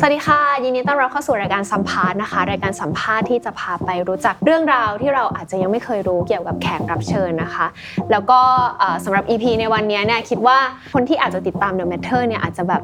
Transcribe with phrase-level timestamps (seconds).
[0.00, 7.66] สวัสดีค่ะ ยินดีต้อนรับเข้าสู่รายการสัมภาษณ์นะคะ รายการสัมภาษณ์ที่จะพาไปรู้จักเรื่องราวที่เราอาจจะยังไม่เคยรู้เกี่ยวกับแขกรับเชิญนะคะ
[8.10, 8.40] แล้วก็
[8.78, 10.58] เอ่อสำหรับ EP ในวันนี้เนี่ยคิดว่า
[10.94, 12.82] คนที่อาจจะติดตาม The Matter เนี่ยอาจจะแบบ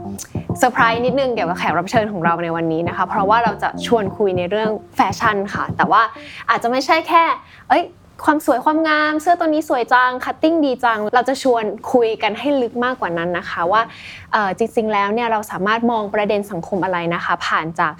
[0.58, 6.02] เซอร์ไพรส์นิดนึงเกี่ยวกับแขกรับเชิญของเราในวันนี้นะคะ เพราะว่าเราจะชวนคุยในเรื่องแฟชั่นค่ะ แต่ว่า
[6.50, 7.24] อาจจะไม่ใช่แค่
[7.68, 7.84] เอ้ย
[8.24, 13.82] ความสวยความงามเสื้อตัวนี้สวยจัง cutting ดีจัง เราจะชวนคุยกันให้ลึกมากกว่านั้นนะคะ ว่า
[14.32, 17.92] เอ่อจริงๆแล้วเนี่ยเราสามารถมองประเด็นสังคมอะไรนะคะ ผ่านจาก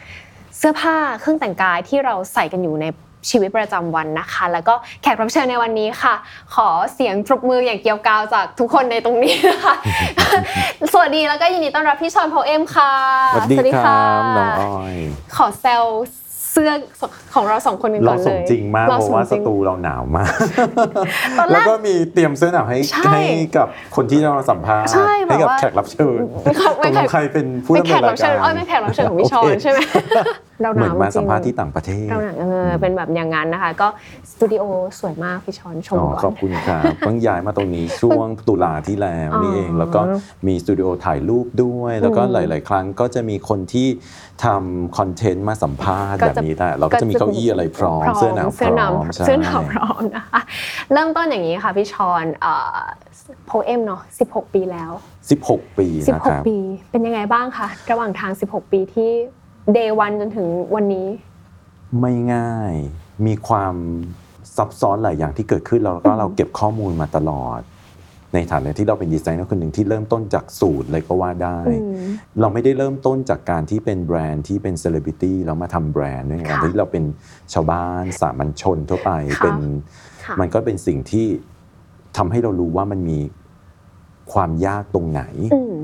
[0.58, 2.86] เสื้อผ้าเครื่องแต่งกายที่เราใส่กันอยู่ใน
[3.30, 6.14] ชีวิตประจำวันนะคะ แล้วก็แขกรับเชิญในวันนี้ค่ะ
[6.54, 9.74] ขอเสียงปรบมืออย่างเกรียวกราวจากทุกคนในตรงนี้นะคะ
[10.92, 12.92] สวัสดีแล้วก็ยินดีต้อนรับพี่ชอนโพเอมค่ะ
[13.32, 14.96] สวัสดีครับน้องอ้อย
[15.36, 15.84] ขอแซว
[16.54, 16.70] เสื้อ
[17.34, 20.32] ของเราสองคนกันก่เราอนเลยสมจริงมากเเพราะว่าสสมจงตูเราหนาวมาก
[21.38, 23.22] ตอนแรกแล้วก็มีเตรียมเสื้อหนาวให้ใช่ให้
[23.56, 29.78] กับคนที่เราสัมภาษณ์ใช่แบบให้กับว่าแขกรับเชิญไม่ค่ะไม่ตกลค่ะงใครเป็นผู้ไม่ดำแขเนิกนรัราบยเชิกาญรอ้อยไม่แขกรับเชิญของพี่ชอโเคนใช่ไหม
[30.62, 33.88] เราหเหมืนาอนวมาจริงสัมภาษณ์ที่ต่างประเทศเราหนักเออเป็นแบบอย่างนั้นนะคะ ก็
[34.32, 34.64] สตูดิโอ
[35.00, 40.00] สวยมากพี่ชอนชมอ๋อก่อนขอบคุณครับเพิ่งย้ายมาตรงนี้ช่วงตุลาที่แล้วนี่เองอ๋อแล้วก็
[40.46, 43.88] มีสตูดิโอถ่ายรูปด้วย แล้วก็อืมหลาย ๆ ครั้งก็จะมีคนที่
[44.44, 50.40] ทำคอนเทนต์มาสัมภาษณ์ก็แบบจะนี้แหละเราก็จะมีเก้าอี้อะไรพร้อม เสื้อหนาวพเสื้อหนาวร้อมใช่เสื้อหนาวพร้อมนะคะ
[50.92, 52.24] เริ่มต้นอย่างนี้ค่ะพี่ชอน
[53.46, 54.90] โพเอมเนาะ16 ปีแล้ว
[55.34, 56.56] 16 ปีนะครับ16 ปี
[56.90, 59.10] เป็นยังไงบ้างคะระหว่างทาง 16 ปีที่
[59.76, 61.06] day one จนถึงวันนี้
[62.00, 62.72] ไม่ง่าย
[63.26, 63.74] มีความ
[64.56, 67.60] ซับซ้อนหลายอย่างที่เกิดขึ้นแล้วก็เราเก็บข้อมูลมาตลอด
[68.34, 71.74] ในฐานะที่เราเป็นดีไซเนอร์คนหนึ่งที่เริ่มต้นจากศูนย์เลยก็ว่าได้อื
[72.06, 72.10] ม
[72.40, 77.04] เราไม่ได้เริ่มต้นจากการที่เป็นแบรนด์ที่เป็นเซเลบริตี้แล้วมาทำแบรนด์ด้วยค่ะการที่เราเป็น
[77.52, 79.58] ชาวบ้านสามัญชนทั่วไปค่ะเป็น
[80.24, 81.26] ค่ะมันก็เป็นสิ่งที่
[82.16, 83.18] ทำให้เรารู้ว่ามันมี
[84.32, 85.22] ความยากตรงไหน
[85.54, 85.74] อืม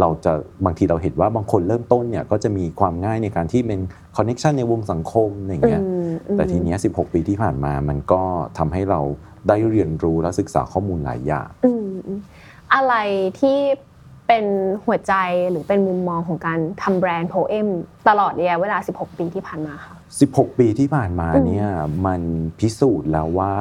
[0.00, 0.32] เราจะ
[0.64, 3.80] บางทีเราเห็นว่าบางคนเริ่มต้นเนี่ยก็จะมีความง่ายในการที่เป็น
[4.16, 8.22] คอนเน็ชันในวงสังคมอย่างเงี้ยอืมอืมแต่ทีเนี้ย16 ปีที่ผ่านมามันก็
[8.58, 9.00] ทำให้เรา
[9.48, 12.20] ได้เรียนรู้และศึกษาข้อมูลหลายอย่างอืมอืม
[12.74, 12.94] อะไร
[13.40, 13.58] ที่
[14.28, 14.46] เป็น
[14.84, 15.14] หัวใจ
[15.50, 17.68] หรือเป็นมุมมองของการทำแบรนด์โพเอม
[18.08, 19.94] ตลอดระยะเวลา 16 ปีที่ผ่านมาค่ะ
[20.28, 21.68] 16 ปีที่ผ่านมาเนี่ย
[22.06, 22.20] มัน
[22.58, 23.54] พิสูจน์แล้วว่า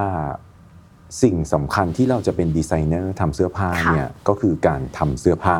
[1.23, 5.57] สิ่งสำคัญที่เราจะเป็นดีไซเนอร์ทำเสื้อผ้าค่ะเนี่ยก็คือการทำเสื้อผ้า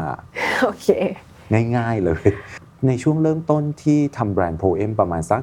[0.63, 0.88] โอเค
[1.78, 2.25] ง่าย ๆเลย
[2.88, 5.41] ในช่วงเริ่มต้นที่ทำแบรนด์ POEM ประมาณสัก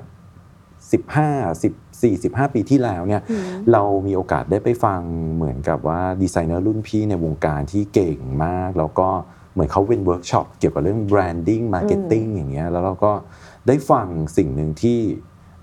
[0.93, 1.63] 15
[2.03, 5.01] 14 15 ปีที่แล้วเนี่ยอืมเรามีโอกาสได้ไปฟัง
[5.35, 9.09] เหมือนกับว่าดีไซเนอร์รุ่นพี่ในวงการที่เก่งมาก แล้วก็
[9.53, 13.13] เหมือนเขาเป็นเวิร์กช็อปเกี่ยวกับเรื่อง branding marketing อย่างเงี้ยแล้วเราก็
[13.67, 14.07] ได้ฟัง
[14.37, 14.99] สิ่งหนึ่งที่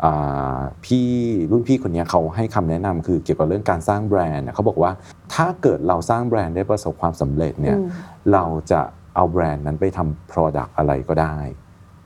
[0.04, 1.08] อ่าพี่
[1.52, 4.92] รุ่นพี่คนเนี้ยเขาให้คำแนะนำคือเกี่ยวกับเรื่องการสร้างแบรนด์นะเขาบอกว่า
[5.34, 7.90] ถ้าเกิดเราสร้างแบรนด์ได้ประสบความสำเร็จเนี่ยอืม
[8.34, 8.82] เราจะ
[9.16, 11.38] เอาแบรนด์นั้นไปทำ Product อะไรก็ได้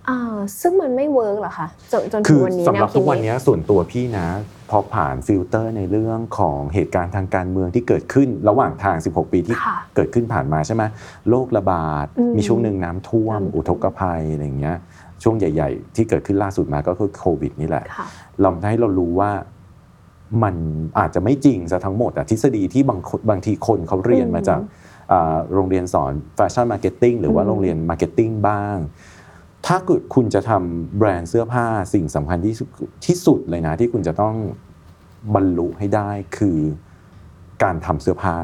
[0.10, 4.28] อ่าซึ่งมันไม่ work เหรอคะจนจนถึงวันนี้คือสำหรับแคิดทุกวันนี้ส่วนตัวพี่นะ
[4.70, 10.84] พอผ่านฟิลเตอร์ในเรื่องของเหตุการณ์ทางการเมืองที่เกิดขึ้นระหว่างทาง 16 ปีที่ค่ะเกิดขึ้นผ่านมาใช่ไหม
[11.30, 14.78] โรคระบาดอืมมีช่วงหนึ่งน้ำท่วมน้ำท่วม อุทกภัยอะไรอย่างเงี้ย
[15.24, 18.08] ช่วงใหญ่ ๆ ที่เกิดขึ้นล่าสุดมาก็คือโควิดนี่แหละค่ะ
[18.42, 19.32] เราทำให้เรารู้ว่า
[20.44, 20.56] มัน
[21.00, 24.60] อาจจะไม่จริงซะทั้งหมดอะทฤษฎีที่บางคนบางทีคนเขาเรียนมาจาก
[25.12, 28.78] อ่าโรงเรียนสอน fashion marketing หรือว่าอืมโรงเรียน marketing บ้าง
[29.68, 32.68] ถ้าเกิดคุณจะทำแบรนด์เสื้อผ้าสิ่งสำคัญที่สุด
[33.06, 34.36] ที่สุดเลยนะ ที่คุณจะต้อง
[35.36, 36.60] บรรลุให้ได้คือ
[37.64, 38.38] การทำเสื้อผ้า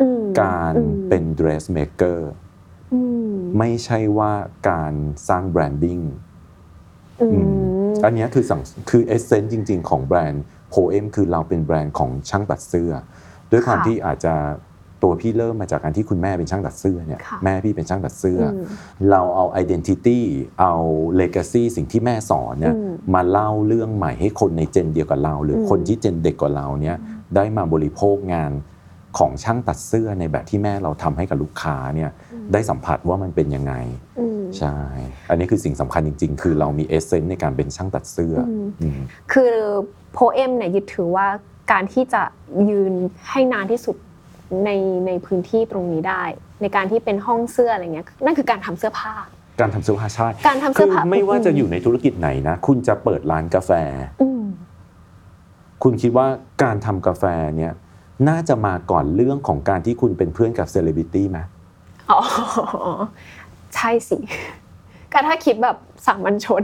[0.00, 2.18] อืมการอืมเป็น dressmaker
[2.92, 3.00] อื
[3.30, 4.32] มไม่ใช่ว่า
[4.70, 4.94] การ
[5.28, 6.00] สร้าง branding
[7.22, 8.60] อืมอันเนี้ยคือสั่ง
[8.90, 12.92] คือ essence จริง ๆ ของแบรนด์โพเอมคือเราเป็นแบรนด์ของช่างตัดเสื้อ
[13.50, 14.34] ด้วยความค่ะที่อาจจะ
[15.02, 18.64] ตัวพี่เริ่มมาจากการที่คุณแม่เป็นช่างตัดเสื้อเนี่ยค่ะแม่พี่เป็นช่างตัดเสื้ออืม
[19.10, 20.20] เราเอา identity
[20.60, 20.72] เอา
[21.20, 26.96] legacy สิ่งที่แม่สอนเนี่ยอืมมาเล่าเรื่องใหม่ให้คนในเจนเดียวกับเรา หรืออืมคนที่เจนเด็กกว่าเราเนี่ย
[27.36, 28.52] ได้มาบริโภคงาน
[29.18, 32.10] ของช่างตัดเสื้อในแบบที่แม่เราทำให้กับลูกค้าเนี่ย
[32.52, 33.74] ได้สัมผัสว่ามันเป็นยังไง
[34.20, 34.76] อืมใช่
[35.30, 39.00] อันนี้คือสิ่งสำคัญจริง ๆ คือเรามีเอเซนต์ในการเป็นช่างตัดเสื้ออมอืม
[39.32, 39.54] คือ
[40.12, 41.26] โพเอมเนี่ยยึดถือว่า
[41.72, 42.22] การที่จะ
[42.70, 42.92] ยืน
[43.30, 43.96] ให้นานที่สุด
[44.64, 44.70] ใน
[45.06, 46.22] ในพื้นที่ตรงนี้ได้
[46.62, 49.14] ในการที่เป็นห้องเสื้ออะไรเงี้ยนั่นคือการทำเสื้อผ้า
[49.60, 53.70] การทำเสื้อผ้าใช่การทำเสื้อผ้าคือไม่ว่าจะอยู่ในธุรกิจไหนนะคุณจะเปิดร้านกาแฟ
[54.22, 54.44] อืม
[55.82, 56.26] คุณคิดว่า
[56.62, 57.24] การทำกาแฟ
[57.56, 57.72] เนี่ย
[58.28, 61.38] น่าจะมาก่อนเรื่องของการที่คุณเป็นเพื่อนกับเซเลบริตี้ไหม
[62.10, 62.20] อ๋อ
[63.74, 64.18] ใช่สิ
[65.12, 66.62] ก็ถ้าคิดแบบสามัญชน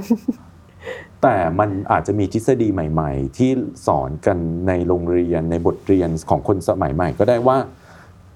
[1.24, 3.50] แต่มันอาจจะมีทฤษฎีใหม่ ๆ ที่
[3.86, 4.38] สอนกัน
[4.68, 7.56] ในโรงเรียนในบทเรียนของคนสมัยใหม่ ก็ได้ว่า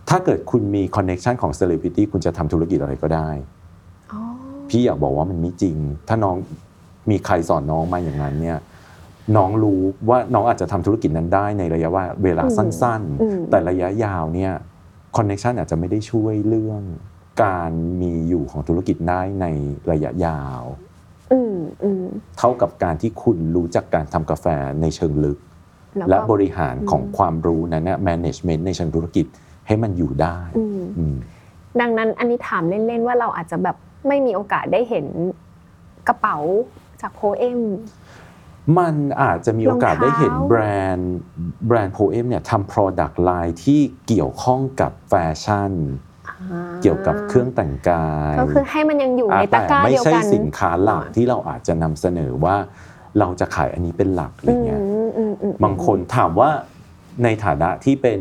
[0.08, 3.30] ถ้าเกิดคุณมี connection ของเซเลบริตี้คุณจะทำธุรกิจอะไรก็ได้
[4.12, 4.20] อ๋อ
[4.68, 5.76] พี่อยากบอกว่ามันไม่จริง
[6.08, 6.36] ถ้าน้อง
[7.10, 8.58] มีใครสอนน้องมาอย่างนั้นเนี่ย
[9.36, 14.52] น้องรู้ว่าน้องอาจจะทำธุรกิจนั้นได้ในระยะว่าเวลาสั้นอืมๆแต่ระยะยาวเนี่ย
[15.16, 16.82] คอนเน็ชันอาจจะไม่ได้ช่วยเรื่อง
[17.44, 19.46] การมีอยู่ของธุรกิจได้ใน
[19.90, 20.87] ระยะยาวอืมอืม
[22.38, 24.46] เท่ากับการที่คุณรู้จักการทำกาแฟ
[24.80, 25.38] ในเชิงลึก
[25.96, 29.26] แล้วและก็บริหารของความรู้นั้นเนี่ย management ในเชิงธุรกิจ
[29.66, 31.16] ให้มันอยู่ได้อืมอืม
[31.80, 33.76] ดังนั้นอันนี้ถามเล่นๆว่าเราอาจจะแบบ
[34.08, 35.06] ไม่มีโอกาสได้เห็น
[36.08, 36.36] กระเป๋า
[37.00, 37.60] จากโพเอม
[38.78, 40.60] มันอาจจะมีโอกาสได้เห็นรองเท้าแบร
[40.94, 41.14] นด์
[41.66, 45.72] แบรนด์โพเอมเนี่ยทำ product line ที่เกี่ยวข้องกับแฟชั่น
[46.82, 52.56] เกี่ยวกับเครื่องแต่งกายก็คือให้มันยังอยู่ในตะแต่กร้าไม่เดียวใช่กันสินค้าหลักที่เราอาจจะนำเสนอว่า
[53.18, 56.50] เราจะขายอันนี้เป็นหลักอะไรเงี้ยอืมอืมอืมบางคนถามว่า
[57.24, 58.20] ในฐานะที่เป็น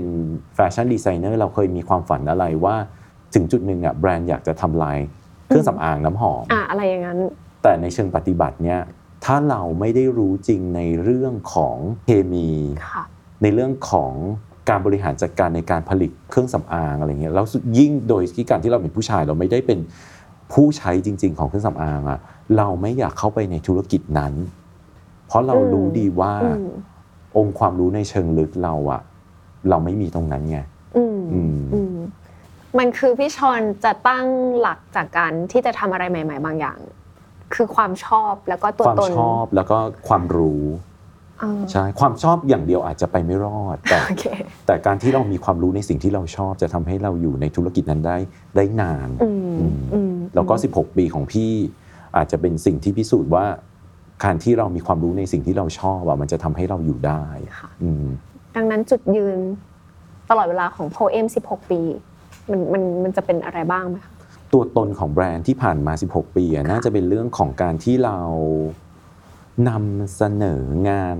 [0.55, 2.75] fashion designer เราเคยมีความฝันอะไรว่า
[3.33, 4.97] ถึงจุดหนึ่งอะแบรนด์อยากจะทำลาย
[5.47, 7.19] เครื่องสำอางน้ำหอมอะอะไรอย่างนั้น
[7.63, 8.79] แต่ในเชิงปฏิบัติเนี่ย
[9.25, 12.49] ถ้าเราไม่ได้รู้จริงในเรื่องของเคมี
[12.87, 13.03] ค่ะ
[13.43, 14.13] ในเรื่องของ
[14.69, 17.45] การบริหารจัดการในการผลิตเครื่องสำอางอะไรเงี้ยแล้ว
[17.77, 19.79] ยิ่งโดยที่การที่เราเป็นผู้ชายเราไม่ได้เป็น
[20.53, 22.19] ผู้ใช้จริง ๆ ของเครื่องสำอางอะ
[22.57, 24.33] เราไม่อยากเข้าไปในธุรกิจนั้น
[25.27, 26.69] เพราะเราอืมรู้ดีว่าอืม
[27.37, 29.01] องค์ความรู้ในเชิงลึกเราอะ
[29.69, 30.59] เราไม่มีตรงนั้นไง
[30.97, 31.95] อืมอืมอืม
[32.77, 34.27] มันคือพี่ชอนจะตั้ง
[34.59, 36.79] หลักจากการที่จะทำอะไรใหม่ ๆ บางอย่าง
[37.53, 39.77] คือความชอบแล้วก็ตัวความตนชอบแล้วก็
[40.07, 40.96] ความรู้อ่า
[41.71, 44.25] ใช่ความชอบอย่างเดียวอาจจะไปไม่รอด แต่โอเค
[44.67, 48.17] แต่การที่เรามีความรู้ในสิ่งที่เราชอบจะทำให้เราอยู่ในธุรกิจนั้นได้
[48.55, 51.51] ได้นานอืมอืมอืมแล้วก็ 16 ปีของพี่
[52.15, 53.45] อาจจะเป็นสิ่งที่พิสูจน์ว่า
[54.23, 57.25] การที่เรามีความรู้ในสิ่งที่เราชอบอะมันจะทำให้เราอยู่ได้
[57.59, 58.05] ค่ะอืม
[58.55, 59.39] ดังนั้นจุดยืน
[60.29, 61.81] ตลอดเวลาของโพเอม16 ปี
[62.51, 64.11] มันมันมันจะเป็นอะไรบ้างไหมคะ
[64.53, 68.17] ตัวตนของแบรนด์ที่ผ่านมา 16 ปีอะน่าจะเป็นเรื่องของการที่เรา
[69.67, 71.17] นำเสนองาน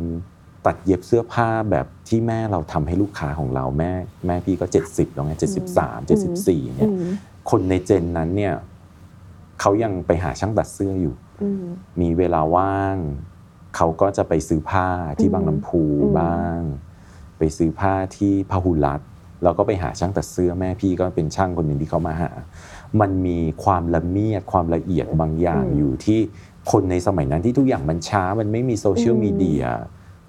[0.65, 3.91] ตัดเย็บเสื้อผ้าแบบที่แม่เราทำให้ลูกค้าของเราแม่
[4.27, 5.33] แม่พี่ก็ 70แล้วไง
[5.75, 6.07] 73
[6.37, 7.11] 74เนี่ยอืม
[7.49, 8.53] คนในเจนนั้นเนี่ย
[9.59, 11.65] เขายังไปหาช่างตัดเสื้ออยู่อืม
[12.01, 12.97] มีเวลาว่าง
[13.75, 16.59] เขาก็จะไปซื้อผ้าที่อืมบางลำพูอืมบ้าง
[17.37, 19.09] ไปซื้อผ้าที่พหุรัตน์
[19.43, 22.31] แล้วก็ไปหาช่างตัดเสื้อแม่พี่ก็เป็นช่างคนหนึ่งที่เขามาหา
[23.01, 26.19] มันมีความละเมียดความละเอียดบางอย่างอยู่ที่
[26.71, 29.63] คนในสมัยนั้นที่ทุกอย่างมันช้ามันไม่มีโซเชียลมีเดีย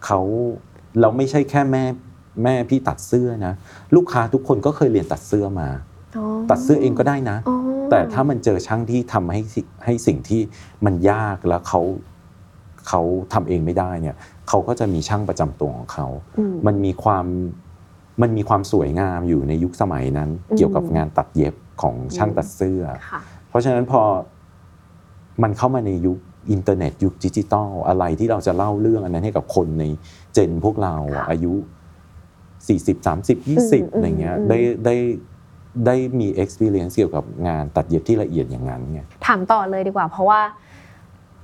[0.04, 0.20] เขา
[1.00, 1.84] เราไม่ใช่แค่แม่
[2.44, 3.54] แม่พี่ตัดเสื้อนะ
[3.96, 5.68] ลูกค้าทุกคนก็เคยเรียนตัดเสื้อมา
[6.16, 7.56] อ๋อตัดเสื้อเองก็ได้นะอ๋อ
[7.90, 10.40] แต่ถ้ามันเจอช่างที่ทำให้สิให้สิ่งที่
[10.84, 11.80] มันยากแล้วเขา
[12.88, 13.00] เขา
[13.32, 14.16] ทำเองไม่ได้เนี่ย
[14.48, 16.06] เขาก็จะมีช่างประจำตัวของเขา
[16.38, 17.26] อืมมันมีความ
[18.22, 24.02] มันมีความสวยงามอยู่ในยุคสมัยนั้นอืมเกี่ยวกับงานตัดเย็บของช่างตัดเสื้อค่ะเพราะฉะนั้นพอ
[25.42, 26.18] มันเข้ามาในยุค
[26.50, 29.84] อินเทอร์เน็ตยุคดิจิตอลอะไรที่เราจะเล่าเรื่องอันนั้นให้กับคนใน
[30.34, 31.52] เจนพวกเราอะค่ะอายุ
[32.66, 34.94] 40 30อืม20อะไรเงี้ยอืมได้ได้
[35.86, 40.40] ได้มี experience เกี่ยวกับงานตัดเย็บที่ละเอียดอย่างนั้นไงถามต่อเลยดีกว่า เพราะว่า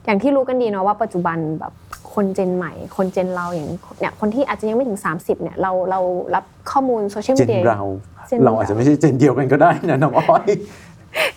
[0.04, 1.72] อย่างที่รู้กันดีเนาะว่าปัจจุบันแบบ
[2.14, 3.68] คนเจนใหม่ คนเจนเราอย่าง
[4.00, 6.00] เนี่ยคนที่อาจจะยังไม่ถึง 30เนี่ยเราเรา
[6.34, 7.82] รับข้อมูลโซเชียลเจมีนเดียเรา
[8.28, 10.50] เจนเราอาจจะไม่ใช่เจนเดียวกันก็ได้นะน้องอ้อย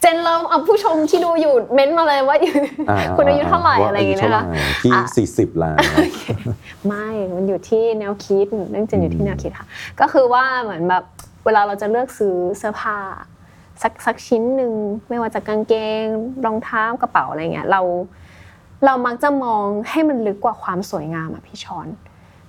[0.01, 5.75] เจนเราเอาผู้ชมที่ดูอยู่เม้นต์มาเลยว่าาคุณอายุเท่าไหร่ว่อะไรอย่างเงี้ยนะคะอายุเท่าไหร่พี่อะสี่สิบแล้ว
[6.87, 9.67] ไม่มันอยู่ที่แนวคิดเรื่องเจนอยู่ที่แนวคิดค่ะ
[9.99, 11.03] ก็คือว่าเหมือนแบบ
[11.45, 12.97] เวลาเราจะเลือกซื้อเสื้อผ้า
[13.81, 14.73] สักสักชิ้นหนึ่ง
[15.09, 16.05] ไม่ว่าจะกางเกง
[16.45, 17.81] รองเท้ากระเป๋าอะไรเงี้ยเรา
[18.85, 21.87] เรามักจะมองให้มันลึกกว่าความสวยงามอะพี่ชอน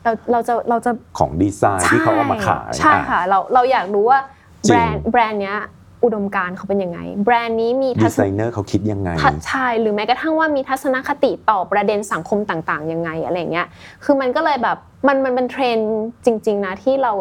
[0.02, 4.20] เราเราจะเราจะของดีไซน์ที่เขาเอามาขายใช่อะค่ะเราเราอยากรู้ว่า
[4.68, 5.58] จริแบงรนด์แบรนด์เนี้ย
[6.04, 13.66] อุดมการณ์เขาเป็นยังไง แบรนด์นี้มีดีทัศไซนเนอร์เขาคิดยังไงทัศใช่หรือแม้กระทั่งว่ามีทัศนคติต่อประเด็นสังคมต่างๆยังไงอะไรเงี้ย
[14.04, 15.92] คือมันก็เลยแบบมันมันเป็นเทรนด์
[16.24, 17.12] จริง ๆนะที่เรา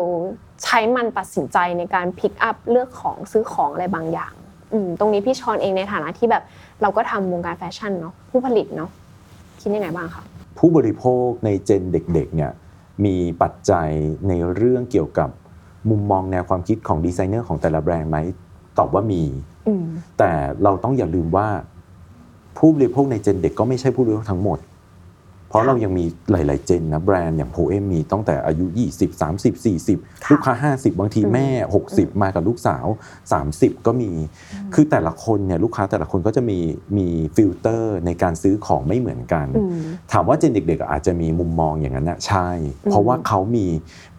[0.63, 4.33] ใช้มันตัดสินใจในการ pick up เลือกของซื้อของอะไรบางอย่าง
[4.73, 6.43] อืมตรงนี้พี่ชอนเองในฐานะที่แบบ
[6.81, 8.89] เราก็ทำวงการแฟชั่นเนาะผู้ผลิตเนาะ
[9.61, 10.23] คิดยังไงบ้างคะ
[10.57, 12.51] ผู้บริโภคในเจนเด็กๆเนี่ย
[13.05, 13.89] มีปัจจัย
[14.27, 15.29] ในเรื่องเกี่ยวกับ
[15.89, 18.17] มุมมองแนวความคิดของดีไซเนอร์ของแต่ละแบรนด์ไหม
[18.79, 19.23] ตอบว่ามี
[19.67, 19.85] อืม
[20.17, 20.31] แต่
[20.63, 21.47] เราต้องอย่าลืมว่า
[22.57, 24.59] ผู้บริโภคในเจนเด็กก็ไม่ใช่ผู้บริโภคทั้งหมด
[25.49, 28.65] เพราะเรายังมีหลาย ๆ เจนนะแบรนด์อย่างโพเอมมีตั้งแต่อายุ
[28.97, 31.47] 20 30 40 ลูกค้า 50 บางทีแม่
[31.85, 32.85] 60 มากับลูกสาว
[33.35, 34.11] 30 ก็มี
[34.73, 36.59] คือแต่ละคนเนี่ยลูกค้าแต่ละคนก็จะมี
[36.97, 39.71] มีฟิลเตอร์ในการซื้อของไม่เหมือนกันอืม
[40.11, 42.49] ถามว่าเจนเด็ก ๆ อาจจะมีมุมมองอย่างนั้นนะใช่
[42.89, 43.67] เพราะว่าเขามี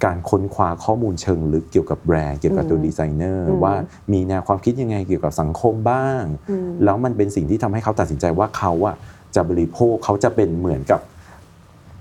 [0.05, 3.75] การค้นคว้าข้อมูลเชิงลึกเกี่ยวกับแบรนด์เกี่ยวกับตัวอืมดีไซเนอร์อืมว่า
[4.13, 8.97] มีแนวความคิดยังไงเกี่ยวกับสังคมบ้างอืมแล้วมันเป็นสิ่งที่ทำให้เขาตัดสินใจว่าเขาอะ
[9.35, 11.01] จะบริโภคเขาจะเป็นเหมือนกับ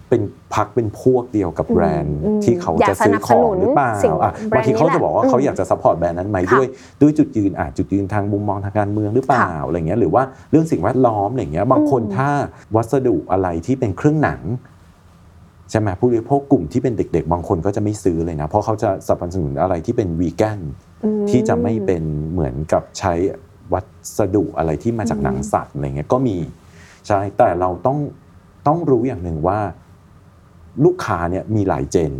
[0.09, 0.21] เป็น
[0.53, 6.67] พรรคเป็นพวกเดียวกับแบรนด์อืมที่เขาอยากจะซื้อของหรือเปล่าสนับสนุนสิ่งอะแบรนด์บางทีเขาจะบอกว่านี้แหละเขาอยากจะ support แบรนด์นั้นไหมค่ะด้วย
[7.01, 12.29] ด้วยจุดยืนอาจจุดยืนทางมุมมองทางการเมืองหรือเปล่าอะไรเงี้ยหรือว่าเรื่องสิ่งแวดล้อมอะไรเงี้ยบางคนอืมถ้า
[12.75, 14.41] วัสดุอะไรที่เป็นเครื่องหนัง
[15.71, 20.59] ใช่ไหมผู้บริโภคกลุ่มที่เป็นเด็ก ๆ บางคนก็จะไม่ซื้อเลยนะ เพราะเขาจะสนับสนุนอะไรที่เป็นวีแกน
[21.03, 23.13] อืมที่จะไม่เป็นเหมือนกับใช้
[23.73, 23.81] วั
[24.17, 26.37] สดุอะไรที่มาจากอืมหนังสัตว์อะไรเงี้ยก็มี
[27.07, 27.97] ใช่แต่เราต้อง
[28.67, 29.59] ต้องรู้อย่างหนึ่งว่า
[30.85, 32.13] ลูกค้าเนี่ยมีหลายเจน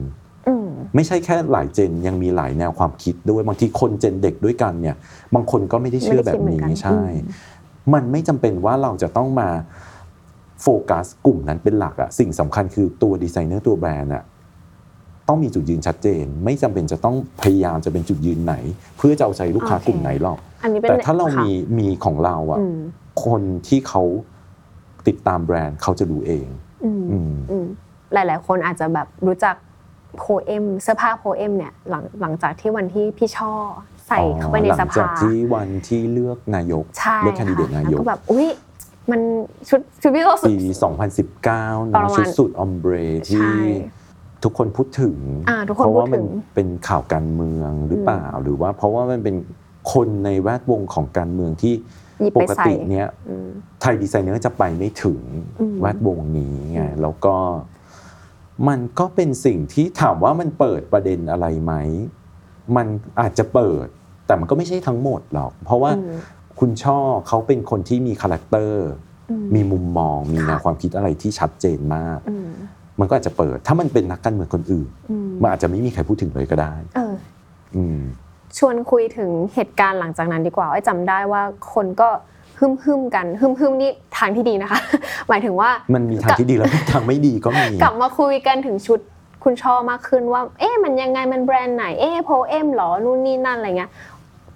[0.47, 4.95] อืมไม่ใช่แค่หลายเจนยังมีหลายแนวความคิดด้วยบางทีคนเจนเด็กด้วยกันเนี่ย
[5.35, 7.55] บางคนก็ไม่ได้เชื่อแบบนี้ไม่ได้คิดเหมือนกันใช่อืม
[7.93, 9.49] มันไม่จำเป็นว่าเราจะต้องมา
[10.61, 14.23] โฟกัสกลุ่มนั้นเป็นหลักอะสิ่งสำคัญคือตัวดีไซเนอร์ตัวแบรนด์อะ
[15.27, 18.55] ต้องมีจุดยืนชัดเจน ไม่จำเป็นจะต้องพยายามจะเป็นจุดยืนไหน
[18.97, 22.77] เพื่อจะเอาใจลูกค้ากลุ่มไหนหรอกอันนี้เป็นแต่ถ้าเราค่ะมีมีของเราอะอืม
[23.25, 24.03] คนที่เขา
[25.07, 26.47] ติดตามแบรนด์เขาจะรู้เอง
[26.85, 27.67] อืมอืมอืม
[28.13, 29.55] หลาย ๆ คนอาจจะแบบรู้จัก
[30.17, 33.51] โพเอมเสื้อผ้าโพเอมเนี่ยหลังหลังจากที่วันที่พี่ช่อ
[34.07, 38.47] ใส่เข้าไปในหลัสงจากภาที่วันที่เลือกนายกใช่เลือกแคนดิเดตค่ะนาแล้วยกก็แบบอุ้ย
[39.11, 39.21] มัน
[39.69, 40.57] ชุดชุดพี่โตสุดปี
[41.27, 42.93] 2019ประเนาะมาณชุดสุดออมเบร
[43.29, 43.55] ที่ใช่
[44.43, 45.15] ทุกคนพูดถึง
[45.49, 49.35] อ่าทุกคนเพราะว่าพูดถึมันงเป็นข่าวการเมืองหรือเปล่า หรือว่าเพราะว่ามันเป็น
[49.93, 51.73] คนในแวดวงของการเมืองที่
[52.21, 53.49] หยิบปไปกใส่ติเนี้ยอืม
[53.81, 55.21] ไทยดีไซเนอร์จะไปไม่ถึง
[55.59, 57.35] อืมแวดวงนี้ไงอืมแล้วก็
[58.67, 61.73] มันก็เป็นสิ่งที่ถามว่ามันเปิดประเด็นอะไรไหม
[62.75, 62.87] มัน
[63.21, 63.87] อาจจะเปิด
[64.27, 66.17] แต่มันก็ไม่ใช่ทั้งหมดหรอก เพราะว่าอืม
[66.59, 68.87] คุณช่อเขาเป็นคนที่มี character
[69.29, 72.49] อืมมีมุมมอง มีแนวค่ะความคิดอะไรที่ชัดเจนมากอืม
[72.99, 77.13] มันก็อาจจะเปิด ถ้ามันเป็นนักการเมืองคนอื่นอืมมันอาจจะไม่มีใครพูดถึงเลยก็ได้เออ
[77.75, 77.99] อืม
[78.57, 82.09] ชวนคุยถึงเหตุการณ์หลังจากนั้นดีกว่าไอ้จำได้ว่าคนก็
[82.59, 84.79] ฮึมฮึมๆกันฮึมฮึมๆนี่ทางที่ดีนะคะ
[85.29, 88.99] หมายถึงว่ามันมีทางที่ดีแล้วทางไม่ดีก็มีกลับมาคุยกันถึงชุด
[89.43, 93.91] คุณชอบมากขึ้นว่า เอ๊ะมันยังไงมันแบรนด์ไหนเอ๊ะโพเอมหรอนู่นนี่นั่นอะไรเงี้ย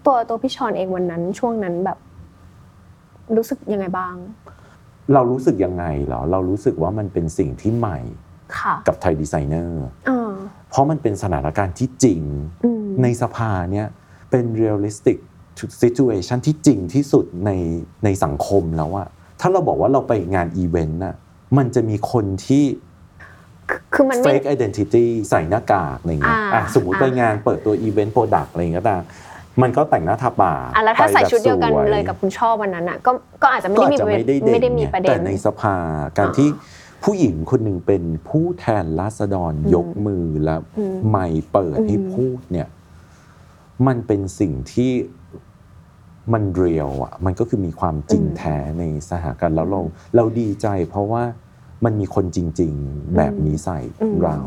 [0.05, 1.97] ตัวตัวพี่ชอนเองวันนั้นช่วงนั้นแบบ
[3.35, 4.15] รู้สึกยังไงบ้าง
[5.13, 7.99] เรารู้สึกยังไงเหรอ เรารู้สึกว่ามันเป็นสิ่งที่ใหม่
[8.57, 10.31] ค่ะกับไทยดีไซเนอร์อ่า
[10.69, 12.21] เพราะมันเป็นสถานการณ์ที่จริง
[12.63, 13.87] อืมในสภาเนี่ย
[14.31, 14.45] เป็น
[15.61, 17.51] realistic situation ที่จริงที่สุดใน
[18.03, 19.07] ในสังคมแล้วอะ
[19.39, 21.15] ถ้าเราบอกว่าเราไปงานอีเวนต์น่ะ
[21.57, 22.65] มันจะมีคนที่
[23.93, 29.01] คือมันไม่ fake identity ใส่หน้ากากอะไรเงี้ยอ่าอะสมมุติอ่าไปงานเปิดตัว event product อะไรเงี้ยก็ตาม
[29.61, 35.75] มันก็แต่งหน้าทาปากอะแล้วถ้าใส่ไปแบบชุดเดียวกันเลยกับคุณช่อวันนั้นอะก็ก็อาจจะไม่ก็ได้อาจมีจะไม่ได้ไม่ได้มีเด่นประเด็แต่นในสภา
[36.17, 36.49] การอ่าที่
[37.03, 42.67] ผู้หญิงคนหนึ่งเป็นผู้แทนราษฎรอืมยกมือและอืมไม่เปิดให้อืมพูดเนี่ย
[43.87, 44.91] มันเป็นสิ่งที่
[46.33, 49.81] มันเรียวอะมันก็คือมีความจริงแท้ในสถานการณ์แล้วเรา
[50.15, 51.23] เราดีใจ เพราะว่า
[51.85, 54.39] มันมีคนจริง ๆ แบบนี้ใส่อืมเรา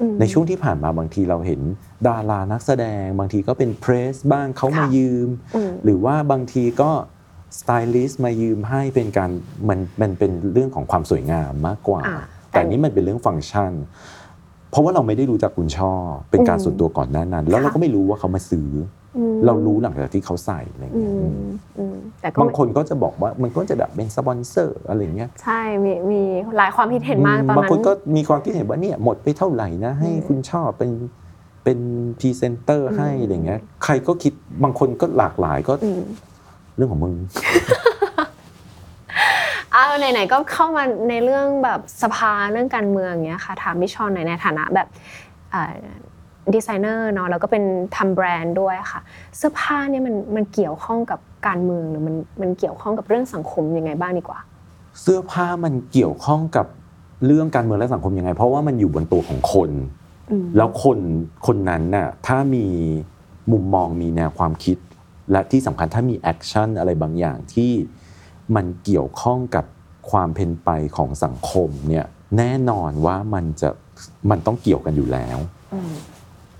[0.00, 1.60] อืมในช่วงที่ผ่านมาบางทีเราเห็น
[2.06, 6.90] ดารานักแสดง บางทีก็เป็นเพรสบ้างเขามาค่ะยืมอืม หรือว่าบางทีก็
[7.58, 9.30] สไตลิสต์มายืมให้เป็นการ
[9.68, 13.72] มันมันเป็นเรื่องของความสวยงามมากกว่าอ่าแต่นี่มันเป็นเรื่องฟังก์ชัน
[14.70, 15.92] เพราะว่าเราไม่ได้รู้จักคุณช่อ
[16.30, 19.03] เป็นการอืมส่วนตัวก่อนหน้านั้น แล้วเราค่ะก็ไม่รู้ว่าเขามาซื้ออืมอ
[19.46, 21.12] เรารู้หลังจากที่เขาใส่อะไรอืเงี้ย
[21.46, 26.22] มอืมแต่ก็บางคนก็จะบอกว่ามันก็จะแบบเป็นสปอนเซอร์อะไรเงี้ยใช่มีมี
[26.56, 30.90] หลายความคิดเห็นมากตอนนั้นบางคนก็มีความคิดเห็นว่าเนี่ยหมดไปเท่าไหร่นะให้อืมคุณช่อเป็น
[31.64, 31.78] เป็น
[32.18, 36.02] พรีเซนเตอร์ให้อืมอะไรเงี้ย ใครก็คิดบางคนก็หลากหลายก็อืม
[36.76, 37.14] เรื่องของมึง
[39.72, 44.88] เอาไหนๆก็เข้ามาในเรื่องแบบสภาเรื่องการเมืองอย่างเงี้ยค่ะถามพี่ชอนหน่อยในฐานะแบบ
[46.54, 47.64] ดีไซเนอร์เนาะแล้วก็เป็น
[47.96, 49.00] ทำแบรนด์ด้วยค่ะ
[49.36, 54.38] เสื้อผ้าเนี่ยมันมันเกี่ยวข้องกับการเมืองหรือมันมันเกี่ยวข้องกับเรื่องสังคมยังไงบ้างดีกว่า
[55.00, 56.66] เสื้อผ้ามันเกี่ยวข้องกับ
[57.26, 59.70] เรื่องการเมืองและสังคมยังไง เพราะว่ามันอยู่บนตัวของคน
[60.30, 60.98] อืมแล้วคน
[61.46, 62.66] คนนั้นน่ะถ้ามี
[63.52, 64.78] มุมมองมีแนวความคิด
[65.32, 67.72] และที่สำคัญถ้ามี action อะไรบางอย่างที่
[68.56, 69.64] มันเกี่ยวข้องกับ
[70.10, 72.06] ความเป็นไปของสังคมเนี่ย
[72.38, 73.68] แน่นอนว่ามันจะ
[74.30, 75.38] มันต้องเกี่ยวกันอยู่แล้ว
[75.74, 75.78] อื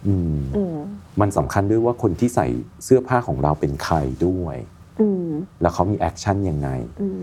[0.05, 0.77] มอืมอืม
[1.21, 2.47] มันสำคัญด้วยว่าคนที่ใส่
[2.85, 3.97] เสื้อผ้าของเราเป็นใคร
[4.27, 4.57] ด้วย
[5.01, 5.29] อืม
[5.63, 6.69] แล้วเขามี action ยังไง
[7.01, 7.23] อืม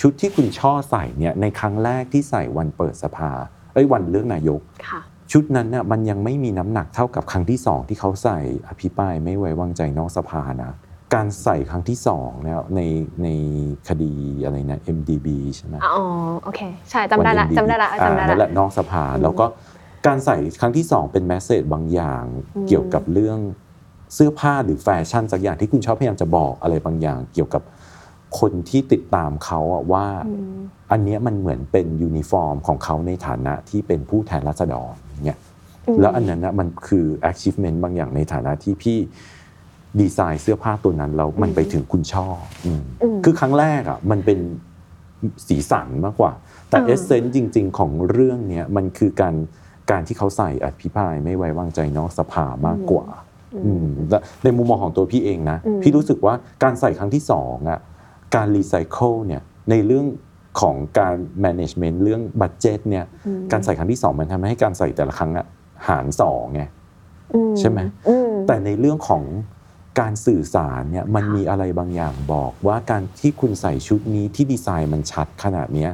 [0.00, 3.30] ชุดที่คุณช่อใส่เนี่ยในครั้งแรกที่ใส่วันเปิดสภา
[3.74, 5.00] เอ้ยวันเลือกนายกค่ะ
[5.32, 10.72] ชุดนั้นน่ะมันยังไม่มีน้ำหนักเท่ากับครั้งที่สองที่เขาใส่อภิปรายไม่ไว้วางใจนอกสภานะ
[11.14, 12.80] การใส่ครั้งที่สองเนี่ยใน
[13.22, 13.28] ใน
[13.88, 15.94] คดีอะไรนะ MDB ใช่ไหมอ๋อ
[16.42, 19.46] โอเคใช่จำได้ละวันจำได้ละอ่าจำได้นั่นแหละละนอกสภาแล้วก็
[20.06, 22.24] การใส่ครั้งที่สองเป็น message บางอย่าง
[22.56, 23.38] อืมเกี่ยวกับเรื่อง
[24.14, 27.62] เสื้อผ้าหรือแฟชั่นสักอย่างที่คุณช่อพยายามจะบอกอะไรบางอย่างเกี่ยวกับ
[28.40, 30.58] คนที่ติดตามเขาอะว่าอืม
[30.92, 34.92] อันเนี้ยมันเหมือนเป็นยูนิฟอร์มของเขาในฐานะที่เป็นผู้แทนราษฎร
[35.24, 35.38] เนี่ย
[35.86, 38.98] อืมแล้วอันนั้นนะมันคือ achievement บางอย่างในฐานะที่พี่
[40.00, 42.26] ดีไซน์เสื้อผ้าตัวนั้นแล้วมันไปถึงคุณช่อ
[42.64, 44.38] อืมอืมคือครั้งแรกอะมันเป็น
[45.48, 46.32] สีสันมากกว่า
[46.70, 49.34] แต่อ่า essence จริง ๆ ของเรื่องเนี้ยมันคือการ
[49.90, 53.06] การที่เขาใส่อภิปรายไม่ไว้วางใจนอกสภามากกว่า
[53.66, 57.80] อืมและในมุมมองของตัวพี่เองนะอืมพี่รู้สึกว่าการใส่ครั้งที่สองอะ
[58.34, 60.06] การรีไซเคิลเนี่ยในเรื่อง
[60.60, 61.14] ของการ
[61.44, 65.46] management เรื่อง budget เนี่ยอืมการใส่ครั้งที่สองมันทำให้การใส่แต่ละครั้งอะ
[65.88, 66.62] หารสองไง
[67.34, 69.24] อืมใช่ไหมอืมแต่ในเรื่องของ
[70.00, 75.90] การสื่อสารเนี่ยมันมีอะไรบางอย่างบอกว่าการที่คุณใส่ชุดนี้ที่ดีไซน์มันชัดขนาดเนี้ย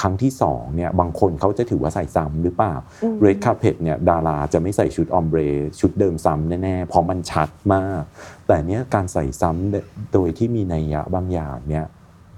[0.00, 5.40] ครั้งที่สองเนี่ยบางคนเขาจะถือว่าใส่ซ้ำหรือเปล่าอืมเรดคาเพ t เนี่ยดาราจะไม่ใส่ชุด ombre
[5.80, 8.02] ชุดเดิมซ้ำแน่ๆเพราะมันชัดมาก
[8.46, 11.84] แต่เนี้ยการใส่ซ้ำโดยที่มีนัยยะบางอย่างเนี่ย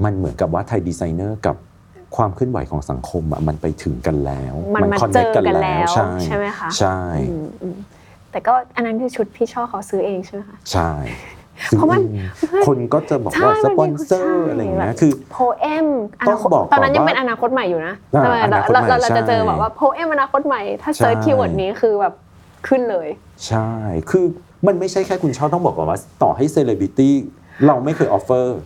[0.05, 1.57] มันเหมือนกับว่า Thai designer กับ
[2.17, 6.99] ความเคลื่อนไหวของสังคมอะมันไปถึงกันแล้ว มันมา connect เจอกันแล้วใช่ใช่ไหมคะใช่
[7.31, 7.76] อืมอืม
[8.31, 10.90] แต่ก็อันนั้นคือชุดพี่ช่อเขาซื้อเองใช่ไหมคะใช่
[11.69, 12.02] เพราะมัน
[12.40, 15.87] ซึ่งคนก็จะบอกว่าสปอนเซอร์อะไรอย่างเงี้ยคือโพเอม
[16.29, 22.14] ต้องบอกตอนนั้นก่อนยังว่าเป็นอนาคตใหม่อยู่นะอ่าใช่ไหมอนาคตใหม่เราเราเราจะเจอใช่แบบว่าโพเอมอนาคตใหม่ ถ้า search ใช่ keyword นี้คือแบบ
[22.69, 23.09] ขึ้นเลย
[23.47, 23.69] ใช่
[24.11, 24.25] คือ
[24.67, 27.14] มันไม่ใช่แค่คุณช่อต้องบอกก่อนว่า ต่อให้เซเลบริตี้
[27.67, 28.59] เราไม่เคย offer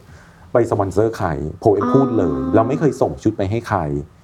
[0.52, 1.28] ไปสปอนเซอร์ใคร
[1.60, 3.80] โพเอ็มอ๋อพูดเลย เราไม่เคยส่งชุดไปให้ใคร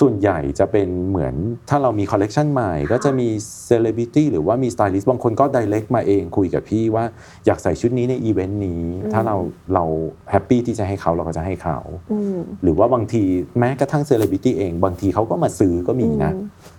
[0.00, 1.34] ส่วนใหญ่จะเป็นเหมือน
[1.70, 3.28] ถ้าเรามีคอลเลกชันใหม่ ก็จะมี
[3.66, 7.04] เซเลบริตี้หรือว่ามีสไตลิสต์บางคนก็ d ดเ e c t มาเองคุยกับพี่ว่า
[7.46, 9.36] อยากใส่ชุดนี้ในอีเวนต์นี้ ถ้าเรา
[9.74, 9.84] เรา
[10.30, 11.78] happy ที่จะให้เขาเราก็จะให้เขา
[12.12, 13.22] อืมหรือว่าบางที
[13.58, 16.32] แม้กระทั่งเซเลบริตี้เองบางทีเขาก็มาซื้อก็มีนะ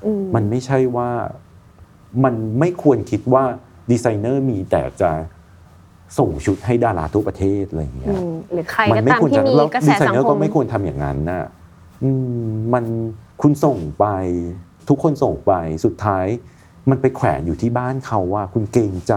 [0.06, 1.10] อืมมันไม่ใช่ว่า
[2.24, 3.44] มันไม่ควรคิดว่า
[3.92, 5.12] ดีไซเนอร์มีแต่จะ
[6.20, 11.59] ส่งชุดให้ดาราทั่วประเทศอะไรอย่างเงี้อืยมหรือใครมัก็ไม่ตามควรที่จะมีแล้วกระแสดีไซสังเนอร์คก็มไม่ควรทำอย่างนั้นน่ะอื
[12.52, 12.86] มมัน
[13.42, 14.06] คุณส่งไป
[14.88, 15.54] ทุกคนส่งไป
[15.86, 16.26] สุดท้าย
[16.90, 19.14] มันไปแขวนอยู่ที่บ้านเขาว่า คุณเกรงใจ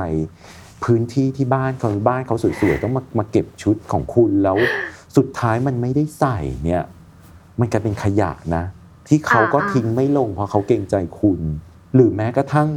[0.84, 4.56] พื้นที่ที่บ้านเขาบ้านเขาสวยๆต้องมามาเก็บชุดของคุณแล้ว
[5.16, 6.82] สุดท้ายมันไม่ได้ใส่เนี่ย
[7.60, 8.64] มันกลายเป็นขยะนะ
[9.08, 11.40] ที่เขาก็อ่าทิ้งไม่ลงเพราะเขาเกรงใจคุณ
[11.94, 12.68] หรือแม้กระทั่ง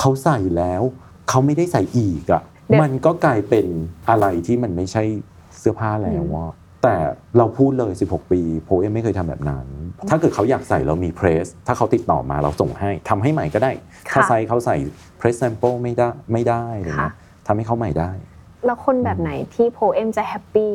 [0.00, 0.82] เขาใส่แล้ว
[1.28, 2.42] เขาไม่ได้ใส่อีกอะ่ะ
[2.80, 3.66] มันก็กลายเป็น
[4.08, 5.02] อะไรที่มันไม่ใช่
[5.58, 6.46] เสื้อผ้าแล้วว่า
[6.84, 6.96] แต่
[7.38, 9.66] เราพูดเลย 16 ปีโพเอมไม่เคยทำแบบนั้น
[10.08, 13.72] ถ้าเกิดเขาอยากใส่เรามี press ถ้าเขาติดต่อมาเราส่งให้ทำให้ใหม่ก็ได้
[14.12, 14.76] ถ้าไซส์เขาใส่
[15.18, 17.12] press sample ไม่ได้ไม่ได้อะไรเลยนะ
[17.46, 18.10] ทำให้เขาใหม่ได้
[18.66, 20.72] แล้วคนแบบไหนที่โพเอมจะ happy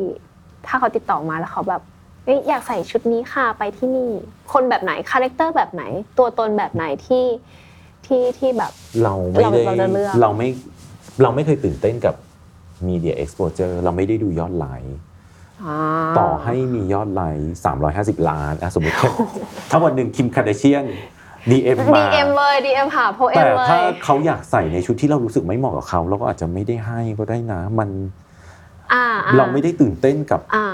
[0.67, 1.82] ถ้าเขาติดต่อมาแล้วเขาแบบ
[2.26, 4.12] เอ้ยอยากใส่ชุดนี้ค่ะไปที่นี่
[4.54, 5.84] คนแบบไหน character แบบไหน
[6.17, 7.26] ตัวตนแบบไหนที่
[8.06, 8.72] ที่ที่แบบ
[9.04, 10.50] เราไม่ได้เราเราจะเลือกเราไม่
[11.22, 12.15] เราไม่เคยตื่นเต้นกับ
[12.88, 15.09] Media Exposure เราไม่ได้ดูยอดไลค์อ่า
[16.19, 17.54] ต่อให้มียอดไลค์
[17.88, 18.95] 350 ล้านอะสมมติ
[19.69, 20.86] ถ้าวันหนึ่งคิมคาเดเชียน
[21.50, 27.89] DM มาดีเอ็มเลยดีเอ็มหาโพเอแต่มเลถ้ายเขาอยากใส่ในชุดที่เรารู้สึกไม่เหมาะกับเขาเราก็อาจจะไม่ได้ให้ก็ได้นะ มัน
[28.93, 30.67] อ่าอ่เราไม่ได้ตื่นเต้นกับอ่า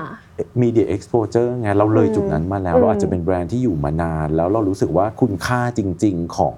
[0.62, 6.58] Media Exposure ไงเราเลยอืมจุดนั้นมาแล้วอืมเราอาจจะเป็นแบรนด์ที่อยู่มานาน แล้วเรารู้สึกว่าคุณค่าจริง ๆของ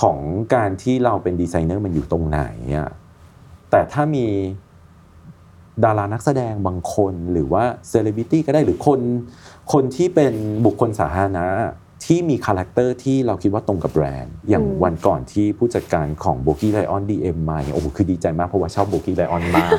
[0.00, 0.18] ของ
[0.54, 2.40] การที่เราเป็นดีไซเนอร์มันอยู่ตรงไหน
[2.76, 2.90] อะ
[3.70, 4.26] แต่ถ้ามี
[5.84, 9.00] ดารานักแสดงบางคนหรือว่าเซเลบริตี้ก็ได้หรือคน
[9.72, 10.34] คนที่เป็น
[10.64, 11.46] บุคคลสาธารณะ
[12.06, 19.70] ที่มี character ที่เราคิดว่าตรงกับแบรนด์ อย่างอืมวันก่อนที่ผู้จัดการของโบกี้ไลออน DM มาเนี่ยโอ้โหคือดีใจมากเพราะว่าชอบโบกี้ไลออนมาก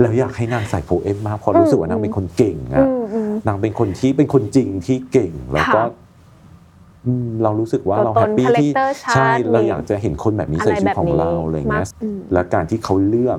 [0.00, 5.84] แล้วอยากให้นางใส่โพเอมมากเพราะรู้สึกว่านางเป็นคนเก่งอะอืมอืมนางเป็นคนที่เป็นคนจริงที่เก่งแล้วก็ค่ะ
[7.06, 13.38] อืมเรารู้สึกว่าตัวเราตแฮนปปี้ที่ character ชัดใช่มีเราอยากจะเห็นคนแบบนี้ใส่ชุดของเราอะไรแบบนี้อะไรเงี้ยมากอืมและการที่เขาเลือก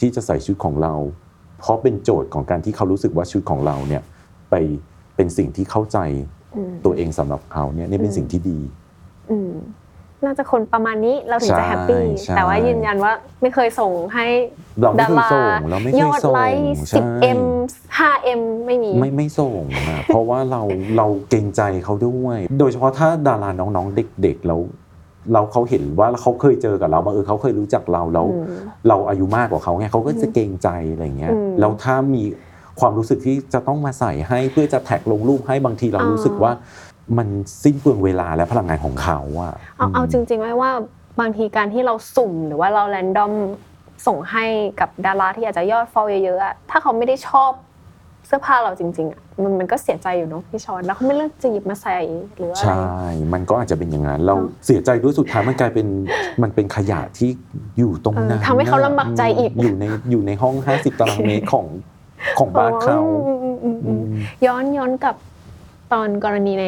[0.00, 0.94] ที่จะใส่ชุดของเรา
[1.58, 4.02] เพราะเป็นโจทย์ของการที่เขารู้สึกว่าชุดของเราเนี่ย
[4.50, 4.54] ไป
[5.16, 5.98] เป็นสิ่งที่เข้าใจ
[6.56, 8.58] อืมตัวเองสำหรับเขาเนี่ยนี่เป็นอืมสิ่งที่ดี
[9.30, 9.52] อืม
[10.24, 14.26] น่าจะคนประมาณนี้เราถึงจะใช่แฮปปี้ใช่แต่ว่ายืนยันว่าไม่เคยส่งให้
[14.80, 17.40] เราไม่ดาเคยราส่งเราไม่เคยยอดส่งไลค์ใช่สิบเอ็ม
[17.98, 20.62] ห้าเอ็มไม่มีไม่ไม่ส่งนะเพราะว่าเรา
[20.96, 24.60] เราเกรงใจเขาด้วย โดยเฉพาะถ้าดาราน้องๆเด็กๆแล้ว
[25.32, 28.44] เราเขาเห็นว่าเขาเคยเจอกับเราบางเออเขาเคยรู้จักเราแล้วอืม
[28.88, 32.22] เราอายุมากกว่าเขาไงเขาก็จะเกรงใจอะไรเงี้ยอืมแล้วถ้ามี
[32.80, 36.52] ความรู้สึกที่จะต้องมาใส่ให้เพื่อจะแท็กลงรูปให้บางทีเรารู้สึกว่า
[37.18, 37.28] มัน
[37.62, 40.70] สิ้นเปลืองเวลาและพลังงานของเขาอะเอาเอาจริงๆไว้ว่า
[41.20, 43.32] บางทีการที่เราสุ่มหรือว่าเราแรนดอม
[44.06, 44.44] ส่งให้
[44.80, 47.50] กับดาราที่อาจจะยอดฟอลเยอะๆอะถ้าเขาไม่ได้ชอบ
[48.28, 51.96] เสื้อผ้าเราจริงๆอะมันมันก็เสียใจอยู่เนาะพี่ชอนแล้วเขาไม่เลือกจะหยิบมาใส่
[52.36, 52.90] หรือว่าอะไรใช่
[53.32, 55.86] มันก็อาจจะเป็นอย่างนั้นเราเนอะเสียใจด้วยสุดท้ายมันกลายเป็น
[56.42, 57.30] มันเป็นขยะที่
[57.78, 61.66] อยู่ตรงนั้นเออทำให้เขาลำบากใจอีกอยู่ในอยู่ในห้อง 50 ตารางเมตรของ
[62.38, 65.16] ของบ้านเขาอืมอืมอืมอืมอืมย้อนย้อนกลับ
[65.92, 66.66] ตอนกรณีใน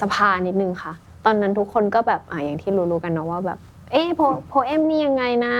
[0.00, 0.92] สภานิดนึงค่ะ
[1.24, 3.58] ตอนนั้นทุกคนก็แบบอะอย่างที่รู้ๆกันเนาะว่าแบบ
[3.92, 4.08] เอ๊ะ
[4.48, 5.56] โพเอมนี่ยังไงนะ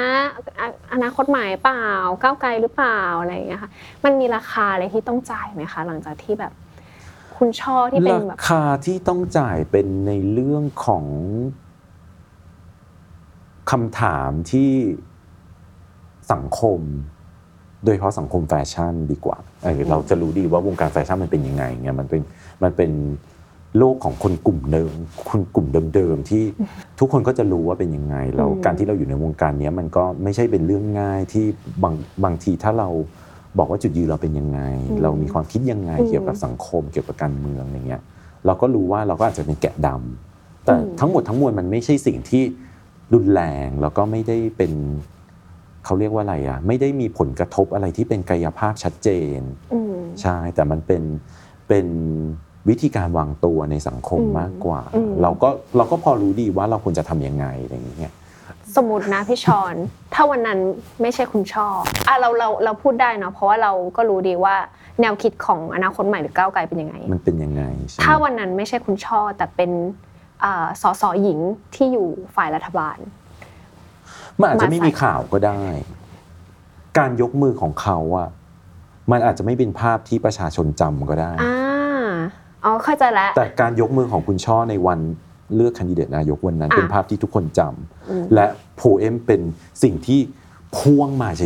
[0.93, 1.87] อนาคตใหม่เปล่า
[2.23, 3.71] ก้าวไกลหรือเปล่าอะไรอย่างเงี้ยค่ะ
[4.05, 6.53] มันมีราคาอะไรที่ต้องจ่ายไหมคะ หลังจากที่แบบ
[7.37, 11.05] คุณช่อที่เป็นแบบราคาที่ต้องจ่ายเป็นในเรื่องของ
[13.71, 14.71] คำถามที่
[16.33, 16.81] สังคม
[17.85, 22.23] โดยเฉพาะสังคมแฟชั่นดีกว่าเเราจะรู้ดีว่าวงการแฟชั่นมันเป็นยังไงเงี้ยมันเป็น
[22.63, 22.91] มันเป็น
[23.79, 24.95] โลกของคนกลุ่มเดิม
[25.31, 26.45] คนกลุ่มเดิมๆที่
[26.99, 31.47] ทุกคนก็จะรู้ว่าเป็นยังไงแล้วอืมการที่เราอยู่ในวงการเนี้ยมันก็ไม่ใช่เป็นเรื่องง่ายที่
[31.83, 32.89] บางบางทีถ้าเรา
[33.59, 34.61] บอกว่าจุดยืนเราเป็นยังไง
[35.03, 38.03] เรามีความคิดยังไงเกี่ยวกับสังคมเกี่ยวกับการเมืองอะไรเงี้ย
[38.47, 42.43] เราก็รู้ว่าเราก็อาจจะเป็นแกะดำแต่อืมทั้งหมดทั้งมวลมันไม่ใช่สิ่งที่
[43.15, 44.73] รุนแรงแล้วก็ไม่ได้เป็น
[45.85, 49.09] เขาเรียกว่าอะไรอะไม่ได้มีผลกระทบอะไรที่เป็นกายภาพชัดเจ
[49.39, 49.41] น
[49.75, 51.03] อืมใช่แต่มันเป็น
[51.69, 51.87] เป็น
[52.69, 58.15] วิธีการวางตัวในสังคมอืมมากกว่าอืมเราก็เราก็พอรู้ดีว่าเราควรจะทำยังไงอะไรอย่างเงี้ย
[58.77, 59.75] สมมตินะพี่ชอน
[60.15, 60.59] ถ้าวันนั้น
[61.03, 61.67] ไม่ใช่คุณช่อ
[62.09, 64.55] อะเราเราเราพูดได้เนาะเพราะว่าเราก็รู้ดีว่า
[65.01, 69.71] แนวคิดของอนาคตใหม่หรือก้าวไกลเป็นยังไง มันเป็นยังไงใช่ไหมถ้าวันนั้นไม่ใช่คุณช่อแต่เป็น
[70.45, 71.39] อ่าสสหญิง
[71.75, 72.99] ที่อยู่ฝ่ายรัฐบาล
[74.41, 75.63] มันอาจจะไม่มาใส่มีข่าวก็ได้
[76.99, 78.29] การยกมือของเขาอะ
[79.11, 81.33] มันอาจจะไม่เป็นภาพที่ประชาชนจำก็ได้
[82.65, 85.01] อ่าอ๋อเข้าใจแล้ว แต่การยกมือของคุณช่อในวัน
[85.55, 88.47] เลือกแคนดิเดตนายกวันนั้น อะเป็นภาพที่ทุกคนจำอืม และ
[88.77, 89.41] โพเอมเป็น
[89.83, 90.21] สิ่งที่
[90.77, 91.45] พ่วงมาเฉ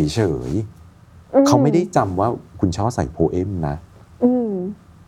[0.48, 2.28] ยๆเขาไม่ได้จำว่า
[2.60, 3.76] คุณช่อใส่โพเอมนะ
[4.24, 4.50] อืม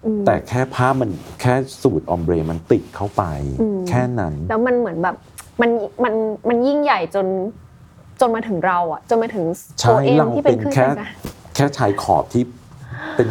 [0.05, 3.23] อืม แต่แค่ภาพมันแค่สูท ombre มันติดเข้าไป
[3.61, 5.16] อืม แค่นั้น แล้วมันเหมือนแบบ
[5.61, 5.71] มัน
[6.05, 6.14] มัน
[6.49, 7.27] มันยิ่งใหญ่จน
[8.21, 9.44] จนมาถึงเราอะจนมาถึง
[9.81, 11.12] ใช่โอเอ็มเราที่เป็เป็นนเครื่องแค่แต่งกาย
[11.55, 12.42] แค่ชายขอบที่
[13.16, 13.29] เป็น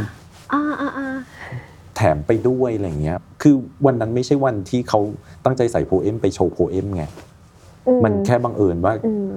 [0.54, 1.08] อ่าอ่าอ่า
[1.98, 3.56] แถมไปด้วยอะไรเงี้ย คือ
[3.86, 5.00] วันนั้นไม่ใช่วันที่เขา
[5.46, 7.04] ตั้งใจใส่โพเอมไปโชว์โพเอมไง
[7.88, 9.32] อืมันแค่บังเอิญว่าอืม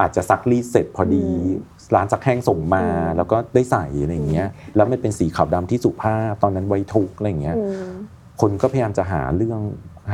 [0.00, 7.90] อาจจะซักรีดเสร็จพอดีอืมร้านซักแห้งส่งมาอืมแล้วก็ได้ใส่อะไรอย่างเงี้ย แล้วมันเป็นสีขาวดำที่สุภาพตอนนั้นไว้ทุกข์อะไรอย่างเงี้ยอืม
[8.40, 9.60] คนก็พยายามจะหาเรื่อง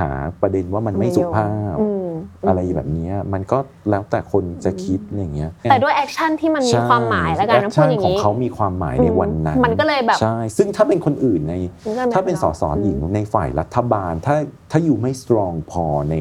[0.01, 0.11] หา
[0.43, 2.07] ประเด็นว่ามันไม่สุภาพอืม
[2.49, 3.59] อะไรแบบเนี้ยมันก็
[3.91, 11.55] แล้วแต่คนจะคิดอะไรอย่างเงี้ยแต่ด้วย action ที่มันมีใช่ความหมายแล้วกันนะพูดแอคชั่อย่างนี้ action ของเขามีความหมายในวันนั้นมันก็เลยแบบใช่ซึ่งถ้าเป็นคนอื่นใน
[11.87, 14.37] มันก็เลยถ้าเป็นสส.หญิงในฝ่ายรัฐบาล ถ้า
[14.71, 16.17] ถ้าอยู่ไม่ strong พอใน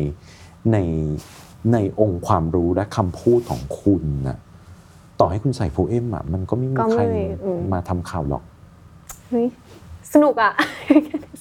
[0.72, 0.78] ใน
[1.74, 4.38] ในองค์ความรู้และคำพูดของคุณนะ
[5.20, 7.04] ต่อให้คุณใส่โพเอมอะมันก็ไม่มีก็ไม่ใคร
[7.46, 8.44] อืมมาทำข่าวหรอก
[9.30, 9.48] เฮ้ย
[10.14, 10.52] สนุกอะ
[10.88, 11.36] โอ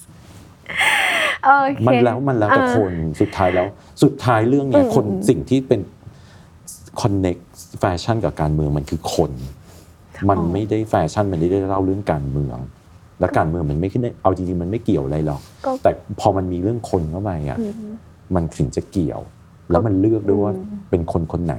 [1.87, 3.67] มันแล้วมันแล้วแต่อ่าคนสุดท้ายแล้ว
[4.03, 5.81] สุดท้ายเรื่องเนี้ยอืมคนอืมสิ่งที่เป็น
[7.01, 7.37] คอนเน็ก
[7.79, 9.31] แฟชั่นกับการเมืองมันคือคน
[10.29, 12.57] มันไม่ได้แฟชั่นมันไม่ได้เล่าเรื่องการเมือง
[13.19, 17.73] และการเมืองมันไม่ขึ้นได้เอาจริงๆมันไม่เกี่ยวอะไรหรอกก็แต่พอมันมีเรื่องคนเข้าไปอะอืม
[18.35, 19.21] มันถึงจะเกี่ยว
[19.71, 21.55] แล้วมันเลือกด้วยว่าอืมเป็นคนคนไหน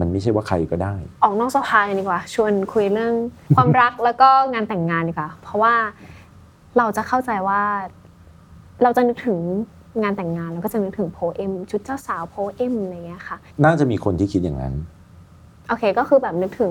[0.00, 3.14] มันไม่ใช่ว่าใครก็ได้ ออกนอกสภากันดีกว่า ชวนคุยเรื่อง
[3.56, 5.74] ความรักแล้วก็งานแต่งงานดีกว่า เพราะว่า
[6.78, 7.62] เราจะเข้าใจว่า
[8.82, 9.38] เราจะนึกถึง
[10.02, 14.74] งานแต่งงานแล้วก็จะนึกถึงโพเอมชุดเจ้าสาวโพเอมอะไรเงี้ยค่ะ น่าจะมีคนที่คิดอย่างนั้น
[15.68, 16.70] โอเคก็คือแบบนึกถึง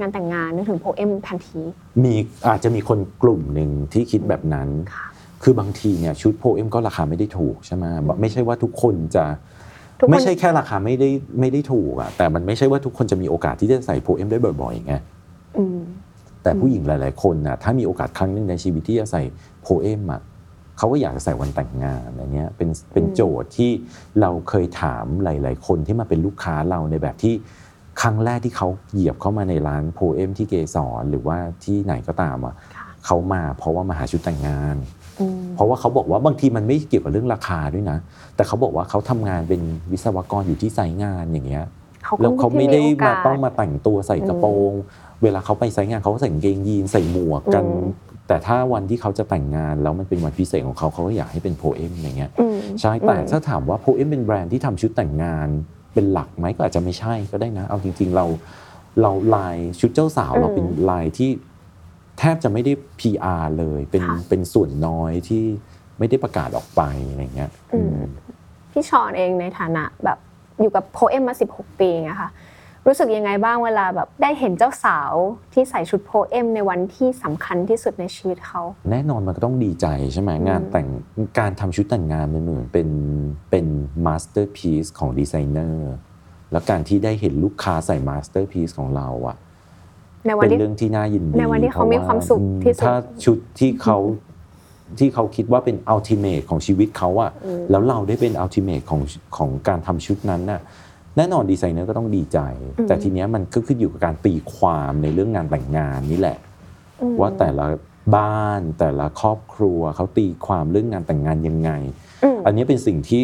[0.00, 1.60] งานแต่งงานนึกถึงโพเอมทันที
[2.04, 2.14] มี
[2.48, 5.06] อาจจะมีคนกลุ่มหนึ่งที่คิดแบบนั้นค่ะ
[5.42, 7.84] คือบางทีเนี่ยชุดโพเอมก็ราคาไม่ได้ถูกใช่ไหม
[8.20, 9.24] ไม่ใช่ว่าทุกคนจะ
[10.00, 11.08] ทุกคนไม่ใช่แค่ราคาไม่ได้
[11.40, 14.94] ไม่ได้ถูกอะแต่มันไม่ใช่ว่าทุกคนจะมีโอกาสที่จะใส่โพเอมได้บ่อยๆไง
[15.58, 15.78] อืม
[16.42, 19.22] แต่ผู้หญิงหลาย ๆ คนน่ะถ้ามีโอกาสครั้งหนึ่งในชีวิตที่จะใส่
[19.62, 20.20] โพเอมอะ
[20.78, 23.70] เขาก็อยากจะใส่วันแต่งงานอะไรเนี้ยเป็นเป็นอืมโจทย์ที่
[24.20, 27.34] เราเคยถามหลาย ๆ คนที่มาเป็นลูกค้าเราในแบบที่
[28.00, 34.76] ครั้งแรกที่เขาเหยียบเข้ามาในร้านโพเอมที่เกสรหรือว่าที่ไหนก็ตามอะค่ะเขามาเพราะว่ามาหาชุดแต่งงาน
[35.20, 37.98] อืมเพราะว่าเขาบอกว่าบางทีมันไม่เกี่ยวกับเรื่องราคาด้วยนะ
[38.36, 39.60] แต่เขาบอกว่าเขาทำงานเป็น
[39.92, 41.64] วิศวกรอยู่ที่ไซต์งานอย่างเงี้ย
[42.20, 44.72] แล้วเขาไม่ได้มาต้องมาแต่งตัวใส่กระโปรง
[45.22, 47.90] เวลาเขาไปไซต์งานเขาก็ใส่กางเกงยีนใส่หมวกกันอืม
[48.28, 55.48] แต่ถ้าวันที่เขาจะแต่งงานแล้วมันเป็นวันพิเศษของเขาเขาก็อยากให้เป็นโพเอมอย่างเงี้ยอืมใช่แต่อืมถ้าถามว่าโพเอมเป็นแบรนด์ที่ทำชุดแต่งงาน
[55.94, 58.26] เป็นหลักไหมก็อาจจะไม่ใช่ก็ได้นะ เอาจริง ๆ เรา
[59.00, 61.30] เราลายชุดเจ้าสาวเราเป็นลายที่
[62.18, 65.44] แทบจะไม่ได้ PR เลยเป็นค่ะเป็นส่วนน้อยที่
[65.98, 68.10] ไม่ได้ประกาศออกไปอะไรเงี้ยอืมอืม
[68.72, 70.18] พี่ชอนเองในฐานะแบบ
[70.60, 72.30] อยู่กับโพเอมมา 16 ปีไงคะ
[72.86, 75.12] รู้สึกยังไงบ้างเวลาแบบได้เห็นเจ้าสาว
[75.52, 80.88] ที่ใส่ชุดโพเอมในวันที่สำคัญที่สุดในชีวิตเขา แน่นอนมันก็ต้องดีใจใช่ไหมงานแต่ง
[81.38, 82.88] การทำชุดแต่งงานมันเหมือนเป็น
[83.50, 83.66] เป็น
[84.06, 85.92] masterpiece ของดีไซเนอร์
[86.52, 89.36] แล้วการที่ได้เห็นลูกค้าใส่ masterpiece ของเราอะ
[90.26, 92.94] ในวันเป็นที่เรื่องที่น่ายินดีในวันที่เขาพระมีความสุขอืมที่สุดถ้า
[93.24, 93.98] ชุดที่เขา
[94.98, 97.30] ที่เขาคิดว่าเป็น ultimate ของชีวิตเขาอะ
[97.70, 99.00] แล้วเราได้เป็น ultimate ของ
[99.36, 100.60] ของการทำชุดนั้นน่ะ
[101.16, 102.38] แน่นอนดีไซเนอร์ก็ต้องดีใจ
[102.88, 106.38] แต่ทีเนี้ยมันก็ขึ้นอยู่กับการตีความในเรื่องงานแต่งงานนี่แหละ
[107.00, 107.66] อืมว่าแต่ละ
[108.16, 111.70] บ้านแต่ละครอบครัวเขาตีความเรื่องงานแต่งงานยังไง
[112.24, 113.22] อืมอันนี้เป็นสิ่งที่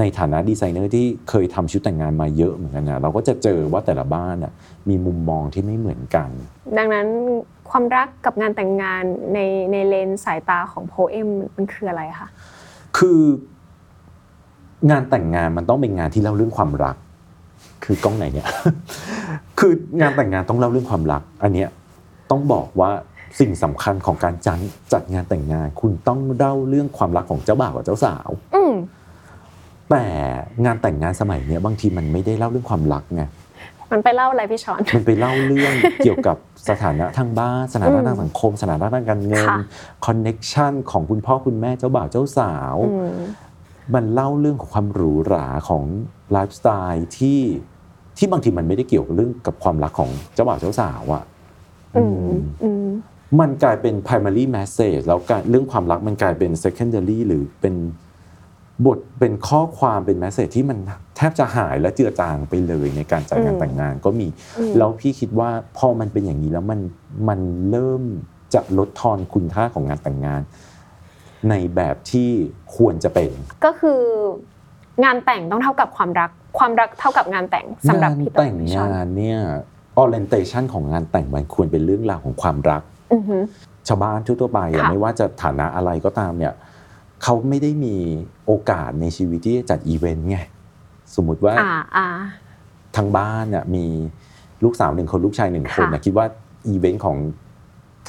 [0.00, 4.52] ในฐานะดีไซเนอร์ที่เคยทำชุดแต่งงานมาเยอะเหมือนกันนะเราก็จะเจอว่าแต่ละบ้านน่ะ
[4.88, 6.28] มีมุมมองที่ไม่เหมือนกัน
[6.78, 7.06] ดังนั้น
[7.70, 9.02] ความรักกับงานแต่งงาน
[9.34, 9.38] ใน
[9.72, 12.28] ในเลนส์สายตาของโพเอมมันคืออะไรคะ
[12.98, 13.20] คือ
[14.90, 16.96] งานแต่งงานมันต้องเป็นงานที่เล่าเรื่องความรัก
[17.84, 18.46] คือกล้องไหนเนี่ย
[19.58, 21.68] คืองานแต่งงานต้องเล่าเรื่องความรัก อันเนี้ย
[22.30, 22.90] ต้องบอกว่า
[23.40, 24.58] สิ่งสำคัญของการจัด
[24.92, 28.74] จัดงานแต่งงาน คุณต้องเล่าเรื่องความรักของเจ้าบ่าวกับเจ้าสาวอืม
[29.90, 30.04] แต่
[30.64, 33.22] งานแต่งงานสมัยเนี้ยบางทีมันไม่ได้เล่าเรื่องความรักไง
[33.92, 36.36] มันไปเล่าอะไรพี่ฌอน มันไปเล่าเรื่องเกี่ยวกับ
[36.68, 39.58] สถานะทางบ้านสถานะทางสังคม สถานะทางการเงินค่ะ
[40.06, 43.18] connection ของคุณพ่อคุณแม่เจ้าบ่าวเจ้าสาวอืม
[43.94, 45.84] มันเล่าเรื่องของความหรูหราของ
[46.32, 47.40] ไลฟ์สไตล์ที่
[48.18, 51.24] ที่บางทีมันไม่ได้เกี่ยวกับเรื่องกับความรักของเจ้าบ่าวเจ้าสาวอะ
[51.96, 52.88] อืมอืมอืม
[53.40, 57.74] มันกลายเป็น primary message แล้วการเรื่องความรักมันกลายเป็น secondary หรือเป็น
[58.86, 60.78] บทเป็นข้อความเป็น message ที่มัน
[61.16, 64.26] แทบจะหายและเจือจางไปเลยในการจัดงานอืมแต่งงานก็มี
[64.58, 66.80] อืมแล้วพี่คิดว่าพอมันเป็นอย่างนี้แล้วมัน
[67.28, 68.02] มันเริ่ม
[68.54, 70.40] จะลดทอนคุณค่าของงานแต่งงาน
[71.50, 72.30] ในแบบที่
[72.76, 73.30] ควรจะเป็น
[73.64, 74.00] ก็คือ
[75.04, 79.38] งานแต่งต้องเท่ากับความรัก ความรักเท่ากับงานแต่งสำหรับงานพี่แต่พี่ฌอนงานแต่งเนี่ย
[80.02, 83.42] orientation ของงานแต่งมันควรเป็นเรื่องราวของความรักอือหือ
[83.88, 86.52] ชาวบ้านทั่วๆไปอะค่ะไม่ว่าจะฐานะอะไรก็ตามเนี่ย
[87.22, 87.96] เขาไม่ได้มี
[88.46, 90.38] โอกาสในชีวิตที่จะจัดอีเวนต์ไง
[91.14, 92.06] สมมุติว่าอ่าอ่า
[92.96, 93.86] ทางบ้านเนี่ยมี
[94.64, 96.26] ลูกสาวหนึ่งคนลูกชายหนึ่งคนค่ะนะคิดว่า
[96.68, 97.16] อีเวนต์ของ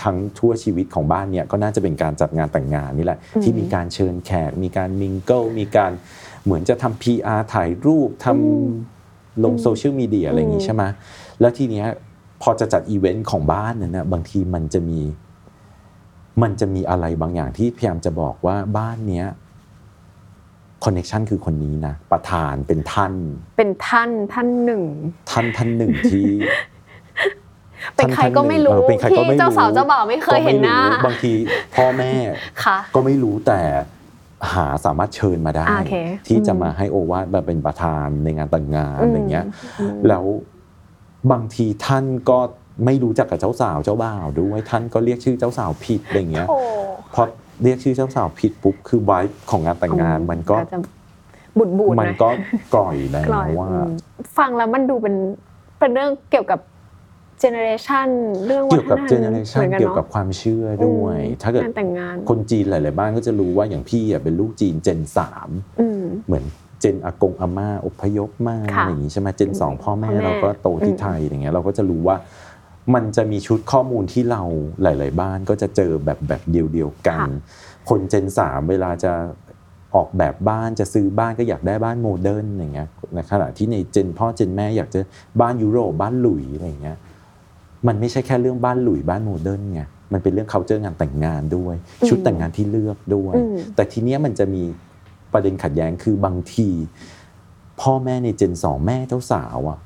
[0.03, 5.91] ทั้งทั่วชีวิตของบ้านเนี่ยก็น่าจะเป็นการจัดงานแต่งงานนี่แหละที่มีการเชิญแขก มีการ mingle มีการ
[6.45, 10.83] เหมือนจะทำ PR ถ่ายรูปทำลงโซเชียลมีเดียอะไรอย่างงี้ใช่ไหม
[11.39, 11.87] แล้วทีเนี้ย
[12.41, 14.99] พอจะจัดอีเวนต์ของบ้านนั้นนะบางทีมันจะมี
[16.41, 19.25] มันจะมีอะไรบางอย่างที่พยายามจะบอกว่าบ้านเนี้ย
[20.83, 23.13] คอนเน t ชันคือคนนี้นะประธานเป็นท่าน
[23.57, 24.83] เป็นท่านท่านหนึ่ง
[25.31, 26.27] ท่านท่านหนึ่งที่
[27.95, 31.33] เป็นใครก็ไม่รู้เออเป็นใครก็ไม่ที่รู้เจ้าสาวเจ้าบ่าวไม่เคยเห็นหน้าก็ไม่รู้บางที
[31.75, 32.11] พ่อแม่
[32.63, 33.59] ค่ะก็ไม่รู้แต่
[34.53, 35.95] หาสามารถเชิญมาได้อ่าโอเค
[36.27, 39.45] ที่จะอืมมาให้โอวาทมาเป็นประธานในงานแต่งงานอืมอะไรเงี้ย
[39.79, 40.23] อืมแล้ว
[41.31, 42.39] บางทีท่านก็
[42.85, 46.57] ไม่รู้จักกับเจ้าสาวเจ้าบ่าวด้วยท่านก็เรียกชื่อเจ้าสาวผิดอะไรเงี้ยโอ้
[47.13, 47.21] พอ
[47.63, 50.79] เรียกชื่อเจ้าสาวผิดปุ๊บคือไวท์ของงานแต่งงานมันก็จะ
[51.57, 52.29] บูดบูดๆมันหอยก็
[52.75, 53.91] กร่อยแล้กลอยวว่าอืม
[54.37, 55.15] ฟังแล้วมันดูเป็น
[55.79, 56.59] เป็นเรื่องเกี่ยวกับ
[57.39, 58.07] generation
[58.45, 66.43] เรื่องวัเกี่ยวกับ generation หรือเกี่ยวกับความเชื่อด้วยอืมถ้าเกิดงานแต่งงานคนจีนหลาย ๆ บ้านก็จะรู้ว่าอย่างพี่อะเป็นลูกจีนเจนสามอืมเหมือน
[66.81, 72.17] เจนอากงอาม่าอพยพมาค่ะอะไรอย่างนี้ใช่ไหมเจนสองพ่อแม่พ่อแม่เราก็โตที่อืมไทยอย่างเงี้ยเราก็จะรู้ว่า
[72.95, 74.43] มันจะมีชุดข้อมูลที่เรา
[74.81, 77.29] หลาย ๆ บ้านก็จะเจอแบบแบบเดียวๆกัน
[77.89, 79.13] คนเจนสามเวลาจะ
[79.95, 84.99] ออกแบบบ้านจะซื้อบ้านก็อยากได้บ้านโมเดิร์นอย่างเงี้ยในขณะที่ในเจนพ่อเจนแม่อยากจะ
[85.41, 86.97] บ้านยุโรปบ้านหลุยส์อะไรอย่างเงี้ย
[87.87, 89.81] มันไม่ใช่แค่เรื่องบ้านหลุยส์บ้านโมเดิร์นไง
[90.13, 94.63] มันเป็นเรื่อง culture งานแต่งงานด้วยอืมชุดแต่งงานที่เลือกด้วยอืมแต่ทีเนี้ยมันจะมี
[95.33, 96.69] ประเด็นขัดแย้งคือบางที
[97.81, 99.79] พ่อแม่ในเจนสองแม่เจ้าสาวอะ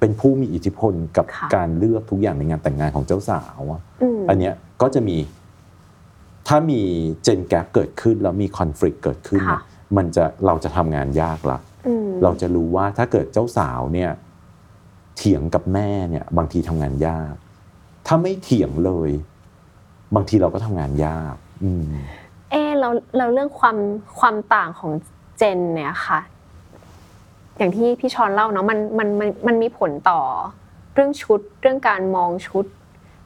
[0.00, 5.16] เป็นผู้มีอิทธิพลกับค่ะการเลือกทุกอย่างในงานแต่งงานของเจ้าสาวอะอืมอันเนี้ยก็จะมี
[6.48, 6.80] ถ้ามี
[7.22, 9.62] gen gap เกิดขึ้นแล้วมี conflict เกิดขึ้นค่ะน่ะ
[9.96, 14.10] มันจะเราจะทำงานยากละอืมเราจะรู้ว่าถ้าเกิดเจ้าสาวเนี่ย
[15.16, 17.34] เถียงกับแม่เนี่ยบางทีทำงานยาก
[18.06, 19.10] ถ้าไม่เถียงเลย
[20.14, 21.84] บางทีเราก็ทำงานยากอืม
[22.50, 23.76] เออเราเราเรื่องความ
[24.18, 24.92] ความต่างของ
[25.38, 26.20] เจนเนี่ยค่ะ
[27.56, 30.20] อย่างที่พี่ชอนเล่าเนาะมันมันมันมันมีผลต่อ
[30.94, 32.64] เรื่องชุดเรื่องการมองชุด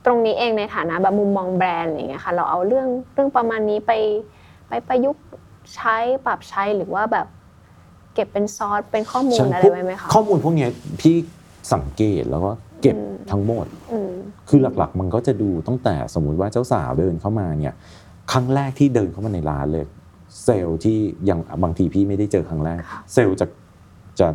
[0.04, 3.92] ตรงนี้เองในฐานะแบบมุมมองแบรนด์อะไรอย่างเงี้ยค่ะ เราเอาเรื่องเรื่องประมาณนี้ไป
[4.68, 5.24] ไปประยุกต์
[5.74, 7.26] ใช้ปรับใช้หรือว่าแบบ
[8.14, 11.14] เก็บเป็นซอสเป็นข้อมูลใช่อะไรพวกไว้ไหมคะ ข้อมูลพวกเนี้ยพี่
[11.72, 14.12] สังเกตแล้วก็ เก็บอืมทั้งหมดอืม
[14.48, 17.74] คือหลักๆ มันก็จะดูตั้งแต่สมมุติว่าเจ้าสาวเดินเข้ามาเนี่ย
[18.32, 19.86] ครั้งแรกที่เดินเข้ามาในร้านเลย
[20.44, 23.46] เซลล์ที่ยังบางทีพี่ไม่ได้เจอครั้งแรกค่ะเซลล์จะ
[24.20, 24.28] จะ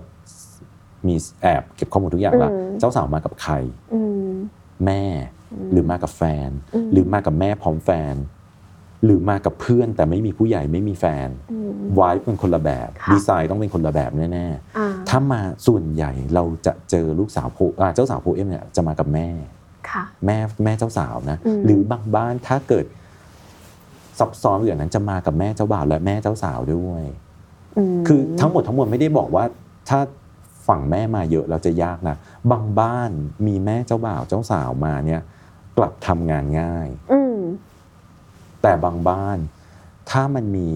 [1.07, 3.53] มีแอบเก็บข้อมูลทุกอย่างว่าอืมเจ้าสาวมากับใคร
[3.93, 4.31] อืม
[4.85, 5.03] แม่
[5.71, 8.15] หรือมากับแฟนอืมหรือมากับแม่พร้อมแฟน
[9.05, 19.27] หรือมากับเพื่อนแต่ไม่มีผู้ใหญ่ไม่มีแฟนอืมวายเป็นคนละแบบค่ะดีไซน์ต้องเป็นคนละแบบแน่อ่าๆถ้ามาส่วนใหญ่เราจะเจอลูกสาวโพอ่าเจ้าสาวโพเอ็มเนี่ยจะมากับแม่
[19.89, 22.85] ค่ะแม่แม่เจ้าสาวนะอืมหรือบางบ้านถ้าเกิด
[24.19, 27.03] ซับซ้อนอย่างนั้นจะมากับแม่เจ้าบ่าวและแม่เจ้าสาวด้วย
[27.97, 29.45] มคือทั้งหมดทั้งมวลไม่ได้บอกว่า
[29.89, 29.99] ถ้า
[30.67, 32.15] ฝั่งแม่มาเยอะเราจะยากนะ
[32.51, 33.11] บางบ้าน
[33.47, 35.21] มีแม่เจ้าบ่าวเจ้าสาวมาเนี่ย
[35.77, 37.24] กลับทำงานง่ายอืม
[38.65, 39.37] แต่บางบ้าน
[40.09, 40.69] ถ้ามันมี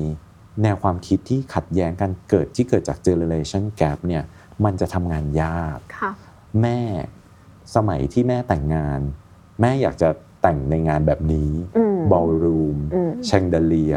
[0.61, 4.23] แนวความคิดที่ขัดแย้งกันเกิดที่เกิดจาก generation gap เนี่ย
[4.65, 6.11] มันจะทำงานยากค่ะ
[6.61, 6.79] แม่
[7.75, 8.99] สมัยที่แม่แต่งงาน
[9.61, 10.09] แม่อยากจะ
[10.41, 13.95] แต่งในงานแบบนี้อืมบอลรูมอืมแชงเดเลีย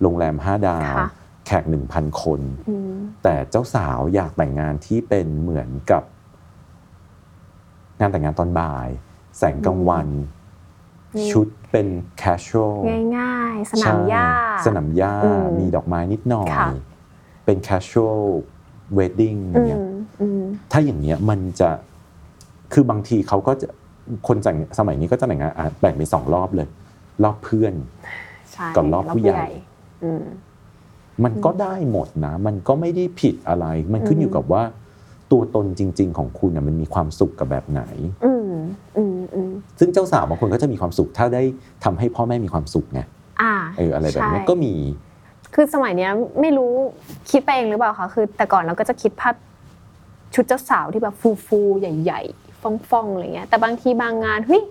[0.00, 1.08] โรงแรม5ดาวค่ะ
[1.46, 6.02] แขก1,000คนอืมแต่เจ้าสาวอยากแต่งงานที่เป็นเหมือนกับ
[8.00, 8.88] งานแต่งงานตอนบ่าย
[9.38, 10.26] แสงกลางวันนี่
[11.30, 11.86] ชุดเป็น
[12.22, 12.74] casual
[13.18, 14.26] ง่ายๆ สนามหญ้า
[14.60, 16.68] ใช่สนามหญ้าอืมมีดอกไม้นิดหน่อยค่ะ
[17.44, 18.22] เป็น casual
[18.98, 21.70] wedding ออืย่างเงี้ยมอืมถ้าอย่างเงี้ยมันจะ
[22.72, 23.68] คือบางทีเขาก็จะ
[24.26, 26.68] คนแต่งสมัยนี้ก็จะแต่งงานอะแบ่งเป็นสองรอบเลย
[27.24, 27.74] รอบเพื่อน
[28.52, 29.44] ใช่กับรอบผู้ใหญ่
[30.04, 30.24] อืม
[31.24, 34.62] มันก็ได้หมดนะ มันก็ไม่ได้ผิดอะไร มันขึ้นอยู่กับว่า
[35.30, 37.82] ตัวตนจริง ๆ ของคุณน่ะมันมีความสุขกับแบบไหน
[38.24, 38.56] อืมอืม
[38.96, 39.11] อืม
[39.82, 41.42] ซึ่งเจ้าสาวบางคนก็จะมีความสุข ถ้าได้
[41.84, 43.00] ทำให้พ่อแม่มีความสุขไง
[43.42, 44.72] อ่าเอออะไรแบบนี้ใช่ก็มี
[45.54, 46.72] คือสมัยเนี้ยไม่รู้
[47.30, 49.34] คิดไปเองหรือเปล่าคะคือแต่ก่อนเราก็จะคิดภาพ
[50.34, 54.62] ชุดเจ้าสาวที่แบบฟูฟูๆใหญ่ ๆฟ่องๆอะไรเงี้ยแต่บางทีบางงานเฮ้ย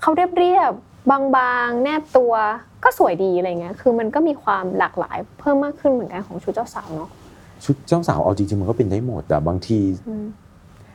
[0.00, 2.32] เขาเรียบเรียบๆบางๆ แนบตัว
[2.84, 7.10] ก็สวยดีอะไรเงี้ย คือมันก็มีความหลากหลายเพิ่มมากขึ้นเหมือนกันของชุดเจ้าสาวเนาะ
[7.64, 9.78] ชุดเจ้าสาวเอาจริงๆมันก็เป็นได้หมดแต่บางที
[10.08, 10.26] อืม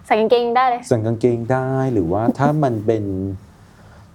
[0.07, 3.03] ใส่กางเกงได้เลย ใส่กางเกงได้หรือว่าถ้ามันเป็น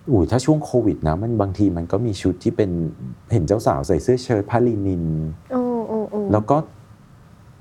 [0.08, 2.70] อุ้ยถ้าช่วงโควิดนะมันบางทีมันก็มีชุดที่เป็น
[3.32, 5.04] เห็นเจ้าสาวใส่เสื้อเชิ้ตผ้าลินิน
[5.54, 6.56] อืมอืมอืมแล้วก็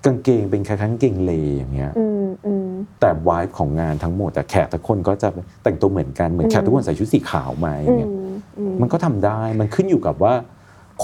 [0.06, 2.68] กางเกงเป็นคล้ายๆกางเกงเลอย่างเงี้ยอืมอืม
[3.00, 5.28] แต่วายของงานทั้งหมดแต่แขกทุกคนก็จะ
[5.64, 10.34] แต่งตัวเหมือนกันเหมือนแขกทุกคนใส่ชุดสีขาวมาออืย่างเงี้ยมอืมมันก็ทำได้มันขึ้นอยู่กับว่า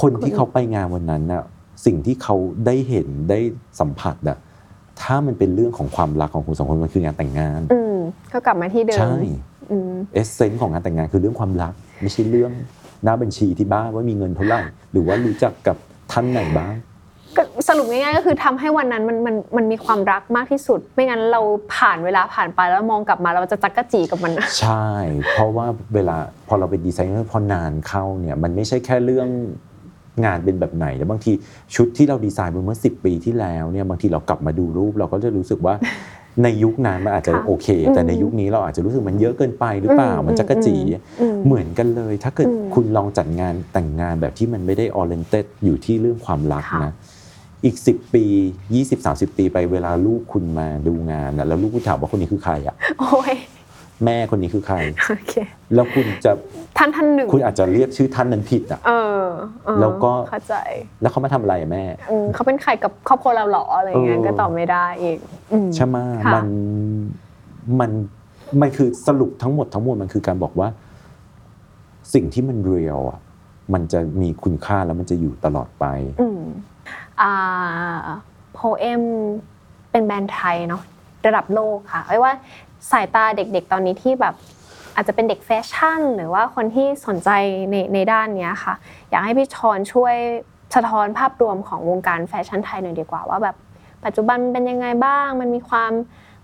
[0.02, 1.44] คนที่เขาไปงานวันนั้นน่ะ
[1.86, 3.40] สิ่งที่เขาได้เห็นได้
[3.80, 4.38] สัมผัสอะ
[5.02, 7.96] ถ้ามันเป็นเรื่องของความรักของคุณสองคนมันคืองานแต่งงานอืม
[8.34, 9.55] ก็กลับมาที่เดิมใช่อืม
[10.14, 12.52] เอเซนส์ของงานแต่งงานคือเรื่องความรัก ไม่ใช่เรื่อง
[13.04, 15.78] หน้าบัญชีที่บ้านว่ามีเงินเท่าไหร่ หรือว่ารู้จักกับ
[16.12, 16.74] ท่านไหนบ้าง
[17.38, 21.42] ก็สรุปง่ายๆก็คือทำให้วันนั้นมันมันมันมีความรักมากที่สุด ไม่งั้นเรา
[21.76, 24.86] ผ่านเวลาผ่านไปแล้วมองกลับมาเราจะจั๊กจี้กับมัน ใช่
[25.32, 29.30] เพราะว่าเวลาพอเราเป็นดีไซเนอร์พอนานเข้าเนี่ยมันไม่ใช่แค่เรื่อง
[30.26, 31.32] งานเป็นแบบไหนแล้วบางที
[31.76, 35.76] ชุดที่เราดีไซน์ไปเมื่อ10ปีที่แล้วเนี่ยบางทีเรากลับมาดูรูป เราก็จะรู้สึกว่า
[36.44, 40.78] ในยุคนั้นมันอาจจะค่ะโอเค แต่ในยุคนี้เราอาจจะรู้สึกมันเยอะเกินไปหรือเปล่าอืมมันจั๊กจี้
[41.22, 46.94] อืมเหมือนกันเลย ถ้าเกิดอืมคุณลองจัดงานแต่งงานแบบที่มันไม่ได้ oriented อยู่ที่เรื่องความรักค่ะนะ
[47.66, 48.26] อีก 10 ปี
[48.82, 53.34] 20-30 ปีไปเวลาลูกคุณมาดูงานนะแล้วลูกคุณถามว่าคนนี้คือใครอะโอ้ย
[54.06, 54.78] แม่คนนี้คือใคร
[55.10, 55.34] โอเค
[55.74, 56.32] แล้วคุณจะ
[56.78, 59.24] ท่านท่านหนึ่งคุณอาจจะเรียกชื่อท่านนั้นผิดอะเออ
[59.66, 60.56] เออแล้วก็เข้าใจ
[61.02, 65.18] แล้วเขามาทำอะไรอะแม่อืมเขาเป็นใครกับครอบครัวเราเหรออะไรเงี้ยเออก็ตอบไม่ได้อีก
[65.52, 66.48] อืมใช่ไหมค่ะ มัน
[67.80, 67.92] มัน
[68.62, 70.68] มันคือสรุปทั้งหมดทั้งมวลมันคือการบอกว่า
[72.14, 73.20] สิ่งที่มันเรียลอะ
[73.74, 75.86] มันจะมีคุณค่าแล้วมันจะอยู่ตลอดไป
[76.22, 76.42] อืม
[77.22, 77.34] อ่า
[78.54, 79.02] Poem
[79.92, 80.84] เป็นแบรนด์ไทยเนาะ
[81.26, 82.32] ระดับโลกค่ะไอ้ว่า
[82.92, 84.36] สายตาเด็กๆ ตอนนี้ที่แบบ
[84.96, 87.30] อาจจะเป็นเด็กแฟชั่น หรือว่าคนที่สนใจ
[87.72, 88.74] ในในด้านเนี้ยค่ะ
[89.10, 90.16] อยากให้พี่ฌอนช่วย
[90.76, 93.56] สะท้อนภาพรวมของวงการแฟชั่นไทยหน่อยดีกว่าว่าแบบ
[94.06, 95.92] ปัจจุบันมันเป็นยังไงบ้าง มันมีความ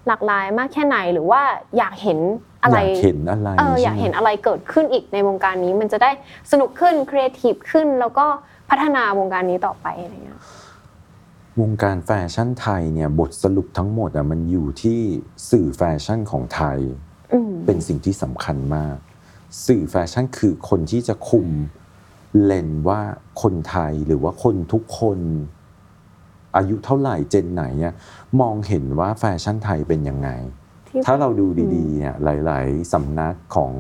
[0.08, 1.42] หลากหลายมากแค่ไหนหรือว่า
[1.78, 2.20] อยากเห็น
[2.64, 6.12] อะไรอยากเห็นอะไรเออใช่ไหมอยากเห็นอะไรเกิดขึ้นอีกในวงการนี้มันจะได้
[6.52, 8.26] สนุกขึ้นครีเอทีฟขึ้น แล้วก็
[8.70, 10.40] พัฒนาวงการนี้ต่อไปอะไรเงี้ย
[11.60, 15.00] วงการแฟชั่นไทยเนี่ยบทสรุปทั้งหมดอะมันอยู่ที่
[15.52, 16.80] สื่อแฟชั่นของไทย
[17.34, 18.98] อืมเป็นสิ่งที่สำคัญมาก
[19.68, 21.48] สื่อแฟชั่นคือคนที่จะคุม
[22.44, 23.02] เลนส์ว่า
[23.42, 25.20] คนไทยหรือว่าคนทุกคน
[26.56, 27.94] อายุเท่าไหร่เจนไหนเนี่ย
[28.42, 30.30] มองเห็นว่าแฟชั่นไทยเป็นยังไง
[30.88, 33.74] ที่ถ้าเราดูดีๆเนี่ยหลาย ๆสำนักของ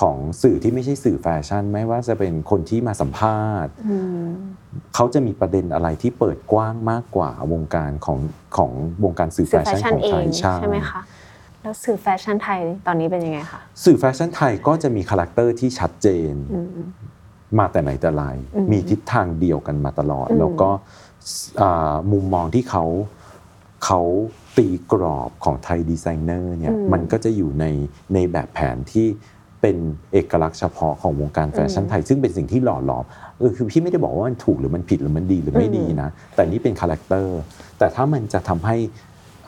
[0.00, 3.96] ของสื่อที่ไม่ใช่สื่อแฟชั่น ไม่ว่าจะเป็นคนที่มาสัมภาษณ์อื
[4.26, 4.28] ม
[4.94, 8.18] เขาจะมีประเด็นอะไรที่เปิดกว้างมากกว่าวงการของ
[8.56, 8.70] ของ
[9.04, 11.00] วงการสื่อแฟชั่นสื่แฟอแฟชั่นของไทยเองใช่ใช่ไหมคะ
[11.62, 16.66] แล้วสื่อแฟชั่นไทยตอนนี้เป็นยังไงคะสื่อแฟชั่นไทยก็จะมีคาแรคเตอร์ที่ชัดเจนอืม
[17.58, 20.70] มาแต่ไหนแต่ไรอืมมีทิศทางเดียวกันมาตลอดอืมแล้วก็
[21.62, 22.84] อ่ามุมมองที่เขา
[23.84, 24.00] เขา
[24.56, 27.66] ตีกรอบของไทยดีไซเนอร์เนี่ยมันก็จะอยู่ใน
[28.14, 29.06] ในแบบแผนที่
[29.62, 29.76] เป็น
[30.12, 33.04] เอกลักษณ์เฉพาะของวงการแฟชั่นไทย ซึ่งเป็นสิ่งที่หล่อหลอม
[33.38, 37.38] เออคือพี่ไม่ได้บอกว่ามันถูกหรือมันผิดหรือมันดีหรือไม่ดีนะ แต่นี่เป็นคาแรคเตอร์
[37.78, 38.76] แต่ถ้ามันจะทำให้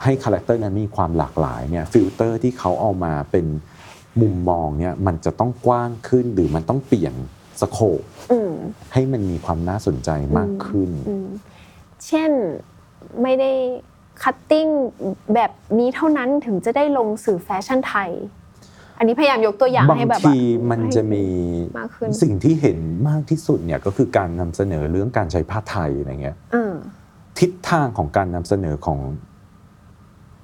[0.03, 3.45] ให้คาแรคเตอร์นั้นมีความหลากหลายเนี่ยฟิลเตอร์ที่เขาเอามาเป็น
[4.21, 7.13] มุมมองเนี่ยมันจะต้องกว้างขึ้นหรือมันต้องเปลี่ยน
[7.61, 8.01] scope
[8.31, 8.51] อืม
[8.93, 11.27] ให้มันมีความน่าสนใจมากขึ้นอืม
[12.07, 12.31] เช่น
[13.21, 13.51] ไม่ได้
[14.23, 14.67] cutting
[15.33, 18.11] แบบนี้เท่านั้นถึงจะได้ลงสื่อแฟชั่นไทย
[18.97, 21.25] อันนี้พยายามยกตัวอย่างให้แบบบางทีว่ามันจะมี
[21.79, 22.77] มากขึ้นสิ่งที่เห็น
[23.09, 26.73] มากที่สุดเนี่ยก็คือการนำเสนอเรื่องการใช้ผ้าไทยอะไรเงี้ยอ่า
[27.39, 28.99] ทิศทางของการนำเสนอของ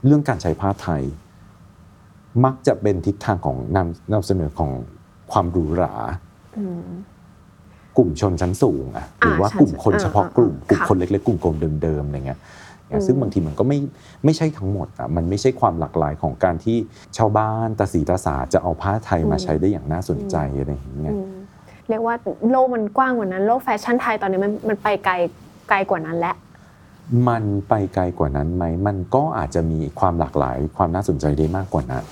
[0.05, 1.01] เรื่องการใช้ผ้าไทย
[2.45, 4.71] มักจะเป็นทิศทางของนำนำเสนอของ
[5.31, 5.93] ความหรูหรา
[6.57, 6.87] อืม
[7.97, 12.39] กลุ่มชนชั้นสูงอะหรือว่าอ่ากลุ่มคนอ่าเฉพาะกลุ่มอ่ากลุ่มค่ะคนเล็กๆกลุ่มกลมเดิมๆอะไรเงี้ย
[12.91, 13.79] อืมซึ่งบางทีมันก็ไม่
[14.25, 16.77] ไม่ใช่ทั้งหมดอะมันไม่ใช่ความหลากหลายของการที่
[17.17, 21.31] ชาวบ้านตาสีตาสาจะเอาผ้าไทยมาใช้ได้อย่างน่าสนใจอะไรอย่างเงี้ยอืม
[21.89, 22.15] เรียกว่า
[22.49, 25.13] โลกมันกว้างกว่านั้น โลกแฟชั่นไทยตอนนี้มันมันไปไกล
[25.69, 26.35] ไกลกว่านั้นแล้ว
[27.27, 32.05] มันไปไกลกว่านั้นไหม มันก็อาจจะมีความหลากหลายความน่าสนใจได้มากกว่านั้น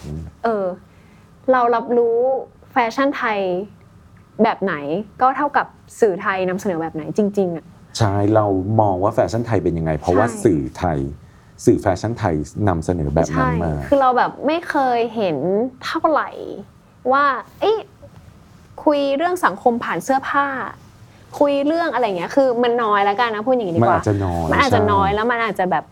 [0.43, 0.65] เออ
[1.51, 2.17] เรารับรู้
[2.71, 3.39] แฟชั่นไทย
[4.43, 4.75] แบบไหน
[5.21, 5.67] ก็เท่ากับ
[6.01, 7.65] สื่อไทยนำเสนอแบบไหนจริงๆอะ
[7.99, 8.45] ใช่เรา
[8.81, 10.99] มองว่าแฟชั่นไทยเป็นยังไง เพราะว่าใช่สื่อไทย
[11.65, 12.35] สื่อแฟชั่นไทย
[12.67, 15.37] นำเสนอแบบนั้นใช่มะ คือเราแบบไม่เคยเห็น
[15.85, 16.29] เท่าไหร่
[17.11, 17.25] ว่า
[17.61, 17.77] เอ้ย
[18.83, 20.45] คุยเรื่องสังคมผ่านเสื้อผ้า
[21.39, 25.85] คุยเรื่องอะไรเงี้ย คือมันน้อยแล้วกันนะพูดอย่างนี้ดีมันกว่าอาจจะน้อยมันอาจจะใช่น้อยแล้วมันอาจจะแบบ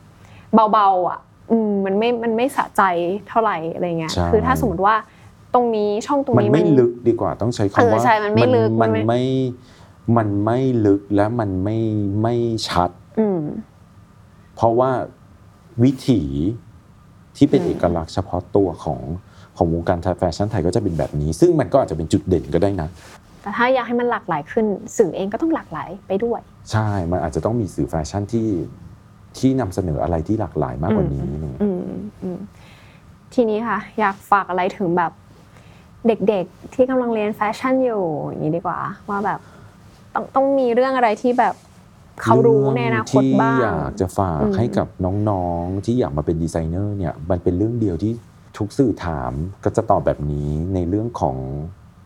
[0.74, 1.20] เบาๆอะ
[1.52, 2.82] อืมมันไม่ มันไม่สะใจ
[3.30, 4.96] เท่าไหร่อะไรเงี้ยใช่คือถ้าสมมติว่า
[5.54, 11.78] ตรงนี้ช่องตรงมันนี้ไม่ลึกดีกว่าต้องใช้เอคำอว่าใช่มันไม่ลึกมัมันนไม่ไม่มันไม่ลึกและมันไม่
[12.22, 12.36] ไม่
[12.70, 12.90] ชัด
[13.20, 13.42] อืม
[14.56, 14.92] เพราะว่า
[15.84, 16.22] วิถี
[17.38, 19.02] ที่เป็นอืมเอกลักษณ์เฉพาะตัวของ
[19.58, 22.90] ของวงการแฟชั่นไทยก็จะเป็นแบบนี้ ซึ่งมันก็อาจจะเป็นจุดเด่นก็ได้นะ
[23.42, 24.66] แต่ถ้าอยากให้มันหลากหลายขึ้น
[24.98, 26.42] สื่อเองก็ต้องหลากหลายไปด้วย
[26.72, 28.48] ใช่ มันอาจจะต้องมีสื่อแฟชั่นที่
[29.38, 31.82] ที่นำเสนออะไรที่หลากหลายมากกว่านี้อะไรเงี้ยอืม
[32.24, 32.40] อืม
[33.34, 35.12] ทีนี้ค่ะ อยากฝากอะไรถึงแบบ
[36.08, 38.80] เด็กๆที่กำลังเรียนแฟชั่นอยู่อย่างนี้ดีกว่า
[39.10, 39.40] ว่าแบบ
[40.18, 41.56] ต้องต้องมีเรื่องอะไรที่แบบ
[42.22, 44.88] ควรรู้ในอนาคตบ้างเรื่องที่อยากจะฝากอืมให้กับ
[45.30, 48.14] น้องๆ ที่อยากมาเป็นดีไซเนอร์เนี่ยมันเป็นเรื่องเดียวที่
[48.58, 49.32] ทุกสื่อถาม
[49.64, 51.38] ก็จะตอบแบบนี้ในเรื่องของ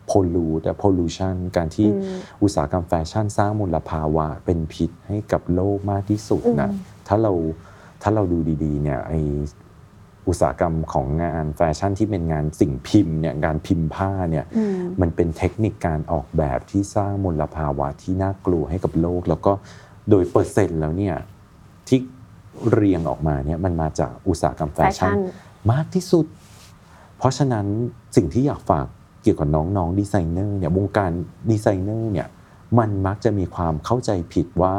[0.09, 7.33] pollute pollution การที่อืมอุตสาหกรรมแฟชั่นสร้างมลภาวะเป็นพิษให้กับโลกมากที่สุดนะอืมถ้าเรา
[8.01, 9.13] ถ้าเราดูดีๆเนี่ยไอ
[10.27, 19.53] อุตสาหกรรมของงานแฟชั่นที่เป็นงานสิ่งพิมพ์เนี่ยงานพิมพ์ผ้าเนี่ยอืมมันเป็นเทคนิคการออกแบบที่สร้างมลภาวะที่น่ากลัวให้กับโลก แล้วก็
[20.09, 21.15] โดยเปอร์เซ็นต์แล้วเนี่ย
[21.87, 21.99] ที่
[22.71, 25.17] เรียงออกมาเนี่ยมันมาจากอุตสาหกรรมแฟชั่นแฟชั่น
[25.71, 26.25] มากที่สุด
[27.17, 27.65] เพราะฉะนั้น
[28.15, 28.87] สิ่งที่อยากฝาก
[29.23, 31.11] เกี่ยวกับน้องๆดีไซเนอร์เนี่ยวงการ
[31.51, 32.27] ดีไซเนอร์เนี่ย
[32.79, 34.75] มันมักจะมีความเข้าใจผิดว่า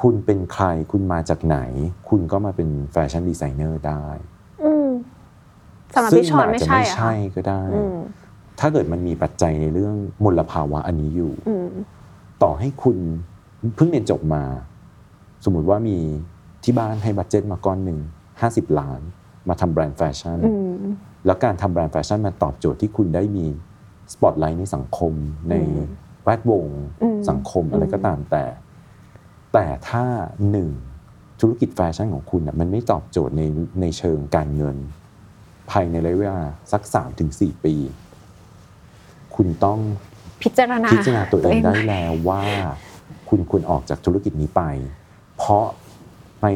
[0.00, 1.58] คุณเป็นใครคุณมาจากไหน
[2.08, 4.04] คุณก็มาเป็นแฟชั่นดีไซเนอร์ได้
[4.64, 4.88] อืม
[5.94, 7.96] สำหรับซึ่งพี่ชอนอาจไม่จะใช่ไม่อะค่ะใช่ก็ได้อืม
[8.60, 11.68] ถ้าเกิดมันมีปัจจัยในเรื่องมลภาวะอันนี้อยู่อืม
[12.42, 12.96] ต่อให้คุณ
[13.76, 14.44] เพิ่งเรียนจบมา
[15.44, 15.98] สมมุติว่ามี
[16.64, 17.98] ที่บ้านให้ budget มาก้อนหนึ่ง
[18.38, 19.00] 50ล้าน
[19.48, 20.76] มาทำแบรนด์แฟชั่นอืม
[21.26, 23.46] แล้วการทำแบรนด์แฟชั่นมันตอบโจทย์ที่คุณได้มี
[24.12, 25.12] สปอตไลท์ในสังคม
[25.50, 25.88] ในอืม
[26.24, 26.66] แวดวง
[27.02, 28.44] อืมสังคมอะไรก็ตามแต่
[29.52, 30.04] แต่ถ้า
[30.50, 30.68] หนึ่ง
[31.40, 33.42] ธุรกิจแฟชั่นของคุณน่ะมันไม่ตอบโจทย์ใน
[33.80, 34.76] ในเชิงการเงิน
[35.70, 36.42] ภายในระยะเวลา
[36.72, 36.82] สัก
[37.24, 37.74] 3-4 ปี
[39.36, 39.78] คุณต้อง
[40.42, 42.42] พิจารณาพิจารณาตัวเองได้ใหม่แล้วว่า
[43.28, 44.62] คุณควรออกจากธุรกิจนี้ไป
[45.36, 45.64] เพราะ
[46.42, 46.46] ใน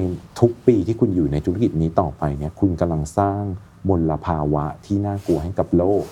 [0.40, 3.42] ทุกปีที่คุณอยู่ในธุรกิจนี้ต่อไปเนี่ยคุณกำลังสร้าง
[3.88, 6.05] มลภาวะที่น่ากลัวให้กับโลก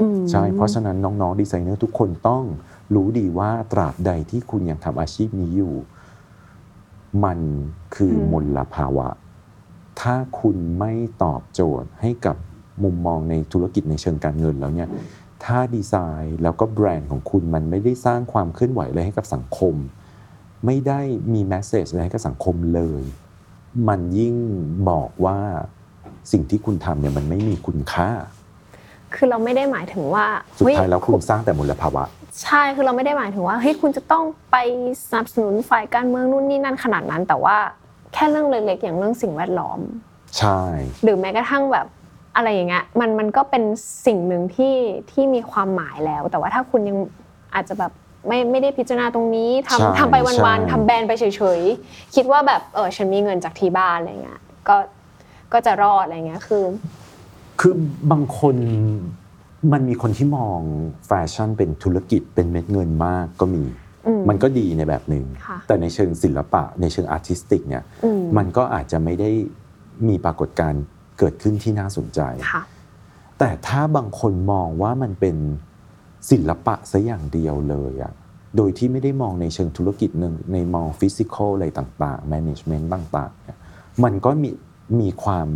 [0.00, 2.44] อืมใช่เพราะฉะนั้นน้องๆดีไซเนอร์ทุกคนต้อง
[2.94, 5.74] รู้ดีว่าตราบใดที่คุณยังทำอาชีพนี้อยู่
[7.24, 7.38] มัน
[7.96, 9.08] คือมลภาวะ
[10.00, 12.36] ถ้าคุณไม่ตอบโจทย์ให้กับ
[12.84, 14.88] มุมมองในธุรกิจในเชิงการเงินแล้วเนี่ย
[15.44, 19.74] ถ้าดีไซน์แล้วก็แบรนด์ของคุณมันไม่ได้สร้างความเคลื่อนไหวอะไรให้กับสังคม
[20.66, 21.00] ไม่ได้
[21.32, 23.02] มีแมสเซจอะไรให้กับสังคมเลย
[23.88, 24.36] มันยิ่ง
[24.90, 25.38] บอกว่า
[26.32, 28.10] สิ่งที่คุณทำเนี่ยมันไม่มีคุณค่า
[29.14, 30.26] คือเราไม่ได้หมายถึงว่า
[30.56, 32.04] สุดเฮ้ท้ายแล้วคุณสร้างแต่มลภาวะ
[32.42, 34.56] ใช่คือเราไม่ได้หมายถึงว่าเฮ้ยคุณจะต้องไป
[35.08, 37.56] สนับสนุนฝ่ายการเมืองนู่นนี่นั่นขนาดนั้น แต่ว่า
[38.14, 39.80] แค่เรื่องเล็กๆอย่างเรื่องสิ่งแวดล้อม
[40.38, 40.60] ใช่
[41.02, 41.86] หรือแม้กระทั่งแบบ
[42.36, 43.62] อะไรอย่างเงี้ยมันมันก็เป็น
[44.06, 44.74] สิ่งหนึ่งที่
[45.10, 46.96] ที่มีความหมายแล้ว แต่ว่าถ้าคุณยัง
[47.54, 47.92] อาจจะแบบ
[48.28, 51.24] ไม่ไม่ได้พิจารณาตรงนี้ใช่ทำทำไปวันใช่ๆทำแบรนด์ไปเฉ
[51.58, 54.76] ยๆคิดว่าแบบเออฉันมีเงินจากที่บ้านอะไรเงี้ยก็
[55.52, 56.64] ก็จะรอดอะไรเงี้ยคือ
[57.60, 57.74] คือ
[58.10, 58.56] บางคน
[59.72, 60.60] มันมีคนที่มอง
[61.06, 63.64] แฟชั่นเป็นธุรกิจเป็นเม็ดเงินมากก็มี
[64.06, 69.30] อืมมันก็ดีในแบบหนึ่งค่ะแต่ในเชิงศิลปะในเชิง artistic เนี่ยอืมมันก็อาจจะไม่ได้
[70.08, 70.82] มีปรากฏการณ์
[71.18, 72.20] เกิดขึ้นที่น่าสนใจ
[72.52, 72.62] ค่ะ
[73.38, 75.36] แต่ถ้าบางคนมองว่ามันเป็น
[76.30, 78.12] ศิลปะซะอย่างเดียวเลยอะ
[78.56, 83.58] โดยที่ไม่ได้มองในเชิงธุรกิจหนึ่งในมอง physical อะไรต่างๆ management ต่างๆเนี่ย
[84.04, 84.50] มันก็มี
[85.00, 85.48] มีความ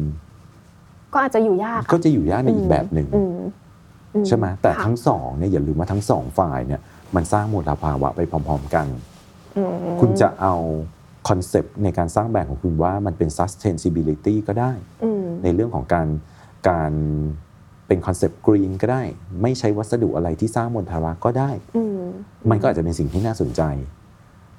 [1.13, 3.45] ก็อาจจะอยู่ยาก ก็จะอยู่ยากในอีกแบบหนึ่งอืมอื
[4.27, 6.81] ใช่ไหมแต่ค่ะทั้งสองเนี่ยอย่าลืมว่าทั้งสองฝ่ายเนี่ย
[7.15, 8.87] มันสร้างมลภาวะไปพร้อม ๆ กัน
[9.57, 10.55] อืมคุณจะเอา
[11.29, 14.73] คอนเซปต์ในการสร้างแบรนด์ของคุณว่ามันเป็น sustainability ก็ได้
[15.05, 16.09] อืมในเรื่องของการ
[16.69, 16.93] การ
[17.87, 19.03] เป็นคอนเซปต์ green ก็ได้
[19.43, 22.03] ไม่ใช้วัสดุอะไรที่สร้างมลภาวะก็ได้อืม
[22.51, 23.63] มันก็อาจจะเป็นสิ่งที่น่าสนใจ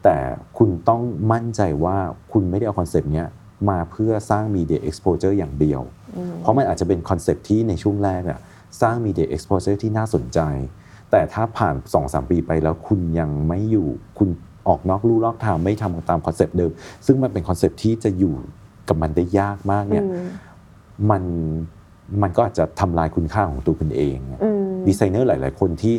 [0.03, 0.17] แต่
[0.57, 1.01] คุณต้อง
[1.31, 1.97] มั่นใจว่า
[2.31, 3.27] คุณไม่ได้เอาคอนเซปต์เนี้ย
[3.69, 5.81] มาเพื่อสร้างมีเดีย exposure อย่างเดียว
[6.17, 8.39] อืมเพราะมันอาจจะเป็นคอนเซปต์ที่ในช่วงแรกอะ
[8.81, 10.39] สร้างมีเดีย exposure ที่น่าสนใจ
[11.11, 14.29] แต่ถ้าผ่าน 2-3 ปีไปแล้วคุณยังไม่อยู่ คุณ
[14.67, 16.71] ออกนอกลู่นอกทางไม่ทำตามคอนเซปต์เดิม
[17.05, 18.35] ซึ่งมันเป็นคอนเซปต์ที่จะอยู่
[18.87, 20.27] กับมันได้ยากมากเนี่ยอืม
[21.11, 21.23] มัน
[22.21, 25.95] มันก็อาจจะทำลายคุณค่าของตัวคุณเองอืมดีไซเนอร์หลาย ๆ คนที่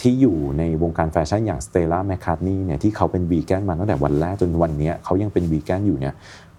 [0.00, 6.14] ที่อยู่ในวงการแฟชั่นอย่าง Stella McCartney เนี่ยที่เขาเป็นวีแกนมาตั้งแต่วันแรกจนวันเนี้ยเขายังเป็นวีแกนอยู่เนี่ย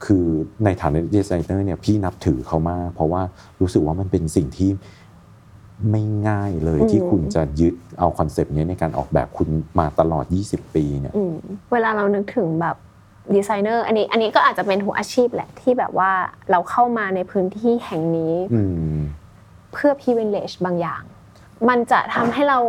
[0.06, 0.26] คือ
[0.64, 3.22] ในฐานะดีไซเนอร์เนี่ยพี่นับถือเขามากเพราะว่า
[3.62, 4.70] รู้สึกว่ามันเป็นสิ่งที่
[5.92, 9.50] ไม่ง่ายเลยอืมที่คุณจะยึดเอาคอนเซปต์นี้ในการออกแบบคุณ
[9.80, 11.36] มาตลอด 20 ปีเนี่ยอืม
[11.72, 12.76] เวลาเรานึกถึงแบบ
[13.36, 16.12] ดีไซเนอร์อันนี้อันนี้ก็อาจจะเป็นหัวอาชีพแหละที่แบบว่า
[16.52, 18.62] เราเข้ามาในพื้นที่แห่งนี้อื
[18.98, 19.00] ม
[19.74, 21.04] เพื่อ privilege บางอย่าง
[21.70, 22.60] มันจะทำให้เรา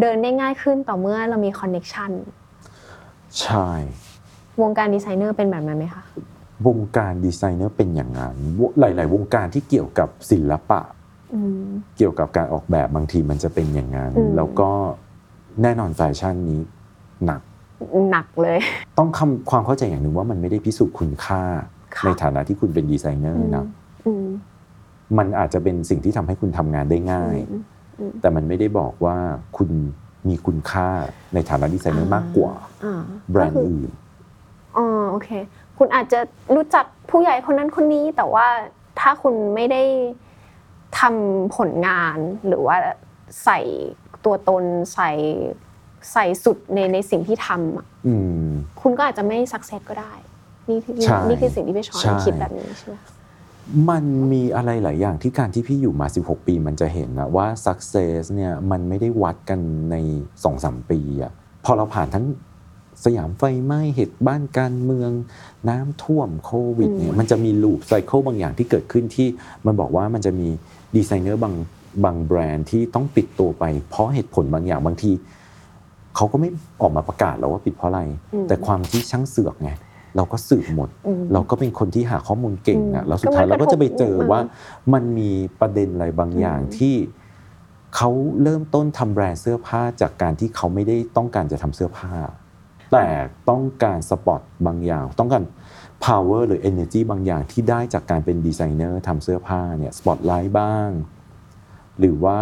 [0.00, 2.10] เดินได้ง่ายขึ้นต่อเมื่อเรามี connection
[3.40, 3.70] ใช่
[4.62, 6.02] วงการดีไซเนอร์เป็นแบบนั้นไหมคะ
[6.68, 8.36] วงการดีไซเนอร์เป็นอย่างนั้น
[8.78, 11.05] หลาย ๆ วงการที่เกี่ยวกับศิลปะอืม
[11.96, 14.70] เกี่ยวกับการออกแบบบางทีมันจะเป็นอย่างนั้นอืมแล้วก็
[15.62, 16.60] แน่นอนแฟชั่นนี้
[17.24, 17.40] หนัก
[18.10, 18.58] หนักเลย
[18.98, 21.42] ต้องคำความเข้าใจอย่างหนึ่งว่ามันไม่ได้พิสูจน์คุณค่า
[21.96, 23.64] ค่ะในฐานะที่คุณเป็นดีไซเนอร์นะ
[24.06, 24.26] อืม
[25.18, 27.62] มันอาจจะเป็นสิ่งที่ทำให้คุณทำงานได้ง่ายอืม
[27.98, 29.16] อืมแต่มันไม่ได้บอกว่า
[29.56, 29.70] คุณ
[30.28, 30.88] มีคุณค่า
[31.34, 32.52] ในฐานะดีไซเนอร์มากกว่า
[32.84, 33.90] อ่าแบรนก็ด์คืออื่น
[34.76, 35.28] อ๋อโอเค
[35.78, 36.20] คุณอาจจะ
[36.54, 38.46] รู้จักผู้ใหญ่คนนั้นคนนี้ แต่ว่า
[39.00, 39.82] ถ้าคุณไม่ได้
[40.98, 42.18] ทำผลงาน
[42.48, 42.76] หรือว่า
[43.44, 43.58] ใส่
[44.24, 44.64] ตัวตน
[44.94, 45.10] ใส่
[46.12, 48.14] ใส่สุดในในสิ่งที่ทำอะอื
[48.46, 48.48] ม
[48.80, 50.12] คุณก็อาจจะไม่สักเซสก็ได้
[50.70, 52.96] นี่คือใช่นี่คือสิ่งที่พี่ชอนใช่ คิดแบบนี้ใช่ไหม
[53.90, 59.60] มันมีอะไรหลายอย่างที่การที่พี่อยู่มา 16 ปีมันจะเห็นนะว่า success เนี่ยมันไม่ได้วัดกัน
[59.90, 59.96] ใน
[60.44, 61.32] 2-3 ปีอะ
[61.64, 62.24] พอเราผ่านทั้ง
[63.04, 65.10] สยามไฟไหม้เหตุบ้านการเมือง
[65.68, 69.28] น้ำท่วมโควิดเนี่ยมันจะมี loop cycle บางอย่างที่เกิดขึ้นที่
[69.66, 70.48] มันบอกว่ามันจะมี
[70.96, 71.54] ดีไซเนอร์บาง
[72.04, 75.12] บางแบรนด์ที่ต้องปิดตัวไป เพราะเหตุผลบางอย่างบางที
[76.16, 76.48] เขาก็ไม่
[76.80, 78.00] ออกมาประกาศหรอกว่าปิดเพราะอะไร
[78.32, 79.70] อืมแต่ความที่ช่างเสือกไง
[80.16, 84.40] เราก็สืบหมดอืมเราก็เป็นคนที่หาข้อมูลเก่งอือะมแล้วสุดท้ายก็มันเราก็จะไปเจอก็ถูกว่า
[84.92, 85.30] มันมี
[85.60, 86.94] ประเด็นอะไรบางอย่างอืมที่
[87.96, 88.10] เขา
[88.42, 92.12] เริ่มต้นทำแบรนด์เสื้อผ้าจากการที่เขาไม่ได้ต้องการจะทำเสื้อผ้า
[92.92, 93.06] แต่
[93.50, 95.42] ต้องการ spot บางอย่าง ต้องการ
[96.04, 100.88] power หรือ energy บางอย่างที่ได้จากการเป็นดีไซเนอร์ทำเสื้อผ้าเนี่ยสปอตไลท์บ้าง
[101.98, 102.38] หรือว่า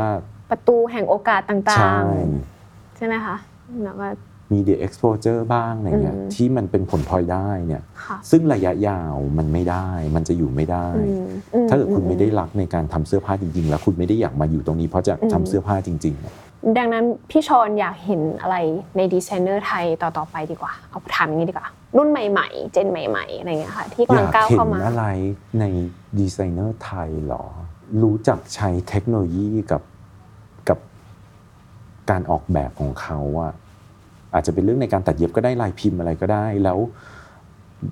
[0.51, 3.37] ประตูแห่งโอกาสต่างๆ ใช่ ใช่ไหมคะ
[3.85, 4.07] แล้วก็
[4.53, 11.25] media exposure บ้างอะไรเงี้ยอืมที่มันเป็นผลพลอยได้เนี่ยค่ะซึ่งระยะยาวมันไม่ได้ มันจะอยู่ไม่ได้อืม
[11.55, 16.33] อืมถ้าเกิดคุณอืไม่ได้รักในการทำเสื้อผ้าจริงๆ แล้วคุณไม่ได้อยากมาอยู่ตรงนี้เพราะจะอืมทำเสื้อผ้าจริงๆอะ
[16.79, 18.57] ดังนั้นพี่ชอนอยากเห็นอะไร
[18.97, 25.07] ในดีไซเนอร์ไทยต่อๆไปดีกว่า เอาถามอย่างนี้ดีกว่า รุ่นใหม่ๆ เจนใหม่ๆอะไรเงี้ยค่ะที่กำลังก้าวเข้ามาอะไร
[25.61, 25.65] ใน
[26.19, 27.45] ดีไซเนอร์ไทยเหรอ
[28.03, 29.83] รู้จักใช้เทคโนโลยีกับ
[30.69, 30.79] กับ
[32.11, 33.53] การออกแบบของเขาอะ
[34.35, 36.79] อาจจะเป็นเรื่องในการตัดเย็บก็ได้ลายพิมพ์อะไรก็ได้แล้ว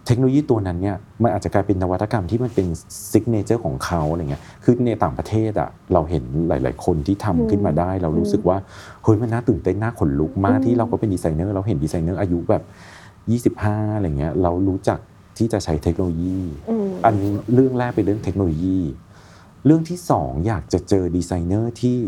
[0.07, 2.67] เทคโนโลยีตัวนั้นเนี่ยมันอาจจะกลายเป็นนวัตกรรมที่มันเป็น
[3.11, 8.57] signature ของเขาอะไรเงี้ยคือในต่างประเทศอะเราเห็นหลาย ๆ คนที่ทำขึ้นมาได้ เรารู้สึกว่า
[9.03, 12.63] เฮ้ยมันน่าตื่นเต้นน่าขนลุกมากอืมที่เราก็เป็นดีไซเนอร์เราเห็นดีไซเนอร์อายุแบบ
[13.63, 14.99] 25อะไรเงี้ยเรารู้จัก
[15.39, 16.41] ที่จะใช้เทคโนโลยี
[16.71, 18.81] อืมอันนี้เรื่องแรกเป็นเรื่องเทคโนโลยี
[19.67, 21.99] เรื่องที่สองอยากจะเจอดีไซเนอร์ที่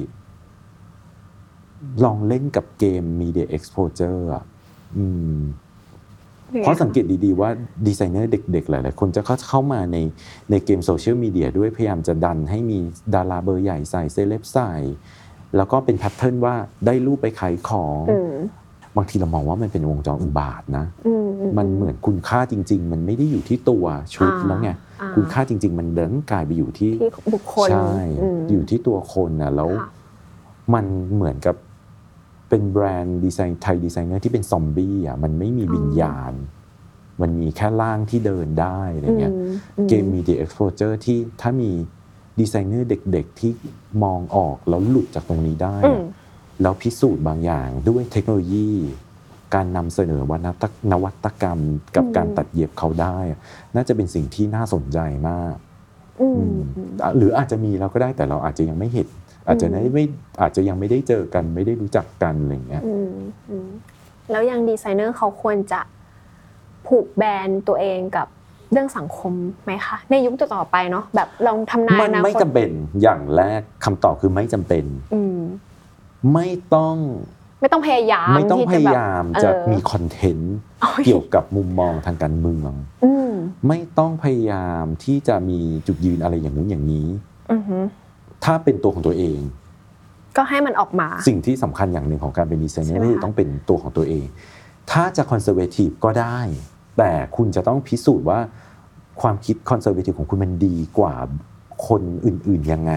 [2.05, 4.45] ลองเล่นกับเกม Media Exposure อะ
[4.97, 5.05] อื
[5.35, 5.39] ม
[6.62, 7.50] เพราะสังเกตดีๆว่า
[7.86, 9.98] ดีไซเนอร์เด็กๆ หลายๆ คนจะเข้าเข้ามาใน
[10.50, 12.78] ในเกมโซเชียลมีเดียด้วยพยายามจะดันให้มี
[13.14, 14.72] ดาราเบอร์ใหญ่ใส่เซเลบใส่
[15.57, 16.55] แล้วก็เป็น pattern ว่า
[16.86, 18.34] ได้รูปไปขายของอืม
[18.96, 21.28] บางทีเรามองว่ามันเป็นวงจรอุบาทว์นะอืม
[21.59, 23.84] มันเหมือนคุณค่าจริง ๆ มันไม่ได้อยู่ที่ตัว
[24.14, 27.96] ชุดอ่าแล้วไงอ่าคุณค่าจริง ๆ มันเดินกลายไปอยู่ที่ที่บุคคลใช่
[28.36, 29.88] มอยู่ที่ตัวคนนะแล้วค่ะ
[30.74, 30.84] มัน
[31.14, 31.57] เหมือนกับ
[32.55, 36.32] เป็นแบรนด์ดีไซน์ไทยดีไซเนอร์ที่เป็นซอมบี้อะมันไม่มีวิญญาณ
[37.22, 39.34] มันมีแค่ร่างที่เดินได้อะไรเงี้ย
[39.78, 41.70] อืมเกม media exposure ที่ถ้ามี
[42.40, 43.52] ดีไซเนอร์เด็กๆที่
[44.02, 46.05] มองออกแล้วหลุดจากตรงนี้ได้อืมอะ
[46.62, 48.70] แล้วพิสูจน์บางอย่างด้วยเทคโนโลยี
[49.55, 51.59] การนำเสนอวนตนวัตกรรม
[51.96, 53.38] กับอืมการตัดเย็บเขาได้อะ
[53.74, 54.98] น่าจะเป็นสิ่งที่น่าสนใจ
[55.28, 55.55] มาก
[56.20, 56.59] อืมอืม
[57.02, 59.09] อะหรืออาจจะมีเราก็ได้แต่เราอาจจะยังไม่เห็น
[59.47, 60.05] อาจจะไม่ไม่
[60.40, 63.12] อาจจะยังไม่ได้เจอกันไม่ได้รู้จักกันอะไรอย่างเงี้ยอืม
[63.51, 63.68] อืม
[64.30, 65.80] แล้วยังดีไซเนอร์เขาควรจะ
[66.86, 68.26] ผูกแบรนด์ตัวเองกับ
[68.72, 69.32] เรื่องสังคม
[69.64, 72.70] ไหมคะในยุคต่อๆไปเนาะแบบลองทำนายมันอนาไม่คตจำเป็น
[73.03, 74.84] อย่างแรกคำตอบคือไม่จำเป็น
[75.14, 75.38] อืม
[76.32, 76.97] ไม่ต้อง
[77.61, 82.72] ไม่ต้องพยายามไม่ต้องที่พจะยาแบบยามเออจะมีคอนเทนต์โอ้ยเกี่ยวกับมุมมองทางการเมือง
[83.05, 83.32] อืม
[83.68, 87.07] ไม่ต้องพยายามที่จะมีจุดยืนอะไรอย่างนู้นอย่างนี้
[87.53, 87.84] อือหือ
[88.45, 89.38] ถ้าเป็นตัวของตัวเอง
[90.36, 94.26] ก็ให้มันออกมา สิ่งที่สำคัญอย่างหนึ่งของการเป็นดีไซเนอใช่ร์ไหมคะคือต้องเป็นตัวของตัวเอง
[94.90, 96.38] ถ้าจะ conservative ก็ได้
[96.99, 98.40] แต่คุณจะต้องพิสูจน์ว่า
[99.20, 101.14] ความคิด conservative ของคุณมันดีกว่า
[101.88, 102.92] คนอื่นๆยังไง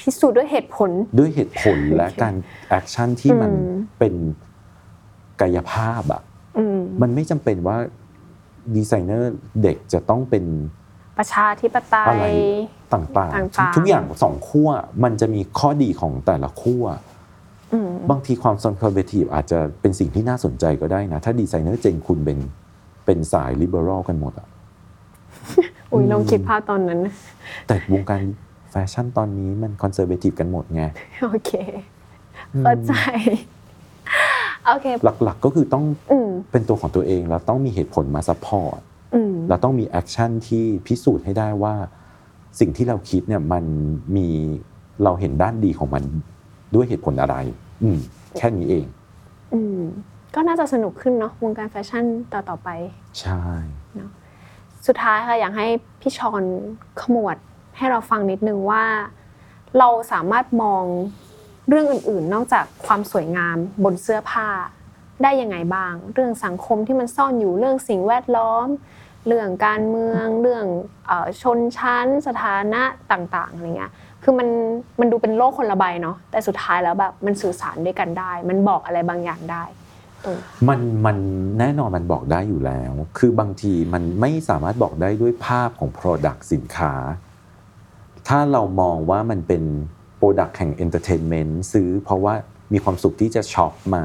[0.00, 2.34] พิสูจน์ด้วยเหตุผลด้วด้วยเหตุผลและการ
[2.68, 4.14] action ที่มันอืมเป็น
[5.40, 6.22] กายภาพอะ
[6.58, 7.76] อืมมันไม่จำเป็นว่า
[8.76, 9.32] ดีไซเนอร์
[9.62, 10.44] เด็กจะต้องเป็น
[11.18, 12.32] ประชาธิปไตยอะไร
[12.94, 14.68] ต่างต่างๆๆทุกอย่างสองขั้ว
[15.04, 16.84] มันจะมีข้อดีของแต่ละขั้ว
[17.72, 22.38] อืมบางทีความ conservative อาจจะเป็นสิ่งที่น่าสนใจก็ได้นะ ถ้าดีไซเนอร์ gen คุณเป็น
[23.06, 24.48] เป็นสาย liberal กันหมดอะ
[25.92, 27.14] อุ้ยลองคิดภาพตอนนั้นนะ
[27.66, 28.20] แต่วงการ
[28.70, 30.82] แฟชั่นตอนนี้มัน conservative กันหมดไง
[31.22, 31.52] โอเค
[32.60, 32.92] เข้าใจ
[34.66, 38.78] โอเคหลักๆก็คือต้องอืมเป็นตัวของตัวเองแล้วต้องมีเหตุผลมา support
[39.14, 41.74] อืมเราต้องมี action ที่พิสูจน์ให้ได้ว่า
[42.60, 43.64] สิ่งที่เราคิดเนี่ยมัน
[44.16, 44.28] มี
[45.04, 46.02] เราเห็นด้านดีของมัน
[46.74, 47.36] ด้วยเหตุผลอะไร
[47.82, 47.98] อืม
[48.36, 48.84] แค่นี้เอง
[49.54, 49.80] อืม
[50.34, 52.68] ก็น่าจะสนุกขึ้นเนาะวงการแฟชั่นต่อต่อๆไป
[53.20, 53.42] ใช่
[54.86, 55.66] สุดท้ายค่ะอยากให้
[56.00, 56.44] พี่ชอน
[57.00, 57.36] ขมวด
[57.76, 58.84] ให้เราฟังนิดนึงว่า
[59.78, 60.84] เราสามารถมอง
[61.68, 64.48] เรื่องอื่นๆ นอกจากความสวยงามบนเสื้อผ้า
[65.22, 68.66] ได้ยังไงบ้าง เรื่องสังคมที่มันซ่อนอยู่เรื่องสิ่งแวดล้อม
[69.26, 70.64] เรื่องการเมืองเรื่อง
[71.10, 71.12] อ
[71.42, 73.92] ชนชั้น สถานะต่างๆอะไรเงี้ย
[74.22, 74.48] คือมัน
[75.00, 79.64] มันดูเป็นโลกคนละใบเนาะแต่สุดท้ายแล้วแบบมันสื่อสารด้วยกันได้ มันบอกอะไรบางอย่างได้
[80.68, 81.16] มันมัน
[81.58, 86.94] แน่นอนมันบอกได้อยู่แล้ว คือบางทีมันไม่สามารถบอกได้ด้วยภาพของ product สินค้า
[88.28, 89.62] ถ้าเรามองว่ามันเป็น
[90.18, 92.34] product แห่ง entertainment ซื้อเพราะว่า
[92.72, 94.04] มีความสุขที่จะช็อปมา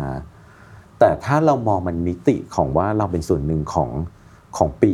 [0.99, 3.89] แต่ถ้าเรามองมันมิติของว่าเราเป็นส่วนหนึ่งของ
[4.57, 4.93] ของปี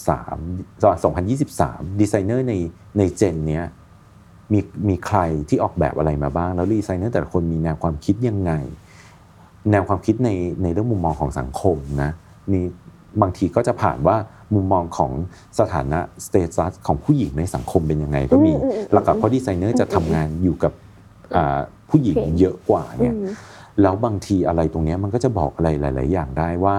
[0.00, 2.54] 2013 2023 ดีไซเนอร์ใน
[2.98, 3.64] ใน gen เนี้ย
[4.52, 5.18] มีมีใคร
[5.48, 8.52] ที่ออกแบบอะไรมาบ้าง แล้วดีไซเนอร์แต่ละคนมีแนวความคิดยังไง
[9.70, 10.30] แนวความคิดใน
[10.62, 12.10] ในเรื่องมุมมองของสังคมนะ
[12.52, 12.64] นี่
[13.22, 14.16] บางทีก็จะผ่านว่า
[14.54, 15.10] มุมมองของ
[15.58, 20.72] สถานะ status ของผู้หญิงในสังคมเป็นยังไง ก็มีอืมอืมอืมหลักๆเพราะดีไซเนอร์จะทำงานอยู่กับ
[21.36, 21.58] อ่า
[21.90, 23.16] ผู้หญิงโอเคเยอะกว่าอืมเนี่ย
[23.82, 26.76] แล้วบางทีอะไรตรงเนี้ยมันก็จะบอกอะไรหลาย ๆ อย่างได้ว่า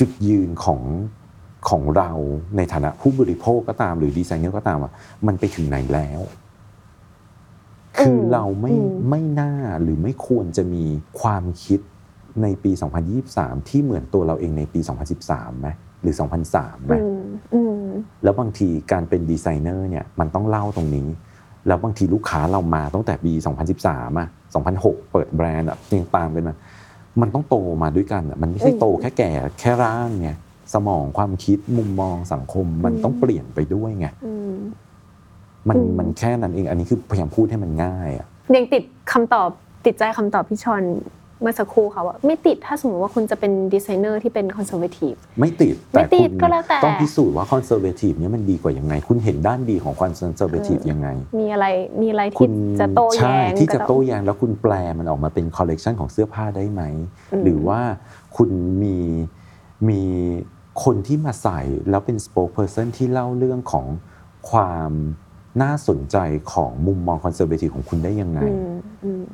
[0.00, 0.80] จุดยืนของ
[1.68, 2.10] ของเรา
[2.56, 4.92] ในฐานะผู้บริโภคก็ตามหรือดีไซเนอร์ก็ตามอะ
[5.26, 6.20] มันไปถึงไหนแล้ว
[7.98, 9.52] คืออมเราไม่อืมไม่น่า
[9.82, 10.84] หรือไม่ควรจะมี
[11.20, 11.80] ความคิด
[12.42, 12.72] ในปี
[13.20, 14.80] 2023 ที่เหมือนตัวเราเองในปี
[15.20, 15.68] 2013ไหม
[16.02, 16.14] หรือ
[16.50, 17.86] 2003ไหมอืมอืม
[18.22, 21.08] แล้วบางทีการเป็นดีไซเนอร์เนี่ยมันต้องเล่าตรงนี้
[21.66, 23.32] แล้วบางทีลูกค้าเรามาตั้งแต่ปี
[23.76, 24.28] 2013อะ
[24.68, 26.54] 2006 เปิดแบรนด์อะยังตามกันมา
[27.20, 30.30] มันต้องโตมาด้วยกันอะมันไม่ใช่อืมโตแค่แก่แค่ร่างไง
[30.74, 34.54] สมองความคิดมุมมองสังคม มันอืมต้องเปลี่ยนไปด้วยไงอืม
[35.68, 39.48] มันอืมมันแค่นั้นเอง อันนี้คือพยายามพูดให้มันง่ายอะยังติดคำตอบ
[39.86, 40.84] ติดใจคำตอบพี่ชอน
[41.42, 51.08] เมื่อสักครู่ค่ะว่าไม่ติดถ้าสมมติว่าคุณจะเป็นดีไซเนอร์ที่เป็นคอนเซอร์เวทีฟไม่ติดไม่ติดคุณก็แล้วแต่ต้องพิสูจน์ว่าคอนเซอร์เวทีฟเนี่ยมันดีกว่ายังไง คุณเห็นด้านดีของคอนเซอร์เวทีฟเออยังไง
[51.40, 51.66] มีอะไร
[52.00, 56.82] มีอะไรคุที่ณจะโต้แย้ใช่งที่จะก็องโต้แย้งแล้วคุณแปลมันออกมาเป็นคอลเลกชันของเสื้อผ้าได้ไหม
[57.32, 57.80] อืมหรือว่า
[58.36, 58.50] คุณ
[58.82, 58.96] มี
[59.88, 60.00] มี
[60.84, 61.60] คนที่มาใส่
[61.90, 63.86] แล้วเป็น spokesperson ที่เล่าเรื่องของ
[64.50, 64.90] ความ
[65.62, 66.16] น่าสนใจ
[66.52, 69.24] ของมุมมอง conservative ของคุณได้ยังไงอืมอืม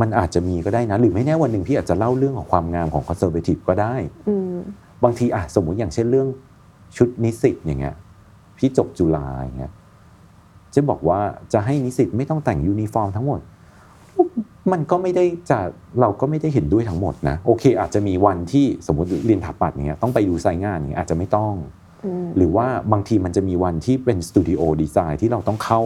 [0.00, 3.94] มันอาจจะมีก็ได้นะ หรือไม่แน่วันหนึ่งพี่อาจจะเล่าเรื่องของความงามของ conservative ก็ได้
[4.28, 4.56] อืม
[5.04, 6.28] บางทีอะสมมุติอย่างเช่นเรื่อง
[6.96, 7.96] ชุดนิสิตอย่างเงี้ย
[8.58, 9.72] พี่จบจุฬาอย่างเงี้ย
[10.74, 11.20] จะบอกว่า
[11.52, 13.40] จะให้นิสิตไม่ต้องแต่งยูนิฟอร์มทั้งหมด
[14.72, 15.58] มันก็ไม่ได้จะ
[16.00, 21.54] เราก็ไม่ได้เห็นด้วยทั้งหมดนะโอเค อาจจะมีวันที่สมมติเรียนถาปัดอย่างเงี้ยต้องไปดูไซต์งานอย่างเงี้ยอาจจะไม่ต้อง
[22.04, 25.80] อืมหรือว่าบางทีมันจะมีวันที่เป็นสตูดิโอดีไซน์ที่เราต้องเข้า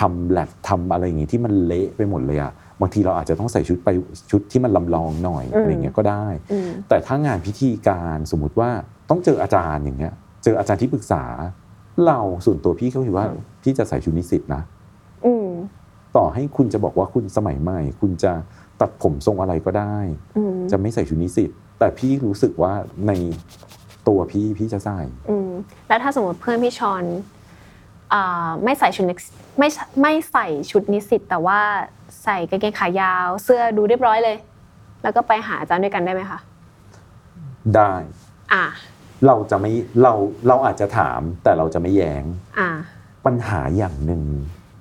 [0.00, 3.88] ทำแลบทำอะไรอย่างงี้ที่มันเละไปหมดเลยอะบางทีเราอาจจะต้องใส่ชุดไป
[4.30, 8.70] ชุดที่มันลำลองหน่อยอืมอะไรเงี้ยก็ได้อืมแต่ถ้างานพิธีการสมมุติว่า
[9.10, 10.12] ต้องเจออาจารย์อย่างเงี้ย
[10.44, 11.22] เจออาจารย์ที่ปรึกษา
[12.06, 13.26] เราส่วนตัวพี่ก็คิดว่า
[13.62, 14.62] พี่จะใส่ชุดนิสิตนะ
[15.26, 15.48] อืม
[16.16, 18.32] ต่อให้คุณจะบอกว่าคุณสมัยใหม่ คุณจะ
[18.80, 19.96] ตัดผมทรงอะไรก็ได้
[20.36, 22.72] อืมจะไม่ใส่ชุดนิสิตแต่พี่รู้สึกว่า
[23.08, 23.12] ใน
[24.08, 24.98] ตัวพี่พี่จะใส่
[25.30, 25.50] อืม
[25.88, 27.04] แล้วถ้าสมมติเพื่อนพี่ชอน
[28.12, 29.24] อ่าไม่ใส่ชุดนิส
[29.58, 29.68] ไม่
[30.02, 31.60] ไม่ใส่ชุดนิสิตแต่ว่า
[32.24, 34.36] ใส่กางเกงขายาว เสื้อดูเรียบร้อยเลย
[35.02, 36.38] แล้วก็ไปหาอาจารย์ด้วยกันได้ไหมคะ
[37.76, 37.92] ได้
[38.52, 38.64] อ่า
[39.26, 40.12] เราจะไม่เรา
[40.48, 42.24] เราอาจจะถามแต่เราจะไม่แย้ง
[42.58, 42.68] อ่า
[43.26, 44.22] ปัญหาอย่างหนึ่ง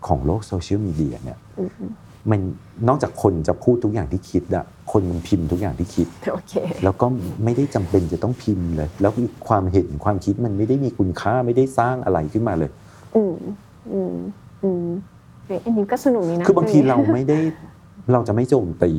[0.07, 1.91] ของโลกโซเชียลมีเดียเนี่ยอืมอืม
[2.31, 2.41] มัน
[2.87, 7.05] นอกจากคนจะพูดทุกอย่างที่คิดอะคนมันพิมพ์ทุกอย่างที่คิดโอเคแล้วก็
[7.43, 9.11] ไม่ได้จำเป็นจะต้องพิมพ์เลย แล้ว
[9.47, 12.69] ความเห็นความคิดมันไม่ได้มีคุณค่าไม่ได้สร้างอะไรขึ้นมาเลย
[13.15, 13.35] อืม
[13.91, 14.15] อืม
[14.63, 14.87] อืม
[15.45, 17.39] เฮ้ยอันนี้ก็สนุกดีนะคือบางทีเราไม่ได้
[18.11, 18.91] เราจะไม่โจมตี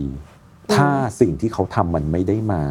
[0.75, 0.89] ถ้า
[1.21, 2.63] สิ่งที่เขาทำมันไม่ได้มา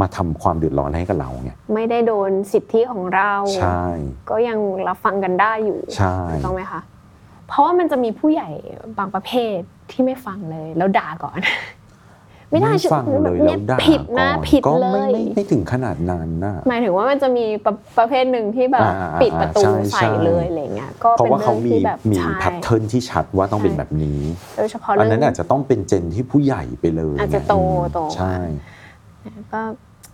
[0.00, 3.84] มาทำความเดือดร้อนให้กับเราไงไม่ได้โดนสิทธิของเรา ใช่
[4.30, 6.80] ก็ยังรับฟังกันได้อยู่ใช่ถูกต้องไหมคะ
[7.52, 8.48] เพราะว่ามันจะมีผู้ใหญ่
[8.98, 9.58] บางประเภท
[9.90, 11.38] ที่ไม่ฟังเลย แล้วด่าก่อน
[12.50, 24.20] ไม่ได้ฟังเลยเนี่แล้ยวด่าผิดนะก่อผิดก็เลไม่ยไม่ไม่ถึงขนาดนั้นนะหมายถึงว่ามันจะมีประประเภทหนึ่งที่แบบอ่าๆๆปิดประตูใช่ใส่ใช่เลยอะไรเงี้ยก็เพราะเป็นว่าเรื่เขาองมีที่แบบมีใช่แพทเทิร์นที่ชัดว่าต้องเป็นแบบนี้
[24.56, 28.34] โดยเฉพาะอันเรื่นั้นอาจจะต้องเป็นเจนที่ผู้ใหญ่ไปเลย อาจจะโตไงโตใช่
[29.52, 29.60] ก็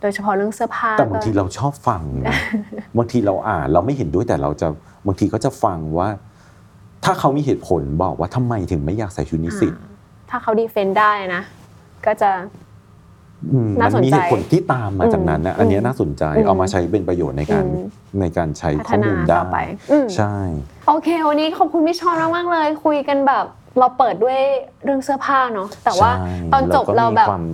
[0.01, 2.37] โดยเฉพาะเรื่องเสื้อผ้าแต่บางทีก็เราชอบฟังนะ
[2.99, 4.69] บางทีเราอ่านเราไม่เห็นด้วยแต่เราจะ
[5.07, 6.09] บางทีก็จะฟังว่า
[7.05, 9.89] ถ้าเขามีเหตุผลบอกว่าทำไมถึงไม่อยากใส่ชุดนิสิตอ่า
[10.31, 11.43] ถ้าเขาดีเฟนต์ได้นะ
[12.07, 12.31] ก็จะ
[13.53, 17.87] อืมน่ามันสนใจมีเหตุผลที่ตามมาจากนั้นนะอืมอันเนี้ยน่าสนใจอืมเอามาใช้เป็นประโยชน์ในการอืม
[18.21, 19.59] ในการใช้พัฒข้อนามูลได้ต่อไป
[19.91, 20.35] อืมใช่
[20.89, 23.45] โอเค วันนี้ขอบคุณพี่ชอนมากๆเลย คุยกันแบบ
[23.79, 24.39] เราเปิดด้วย
[24.85, 27.45] เรื่องเสื้อผ้าเนาะแต่ว่าใช่ตอนจบล้เราวก็มีแบบควม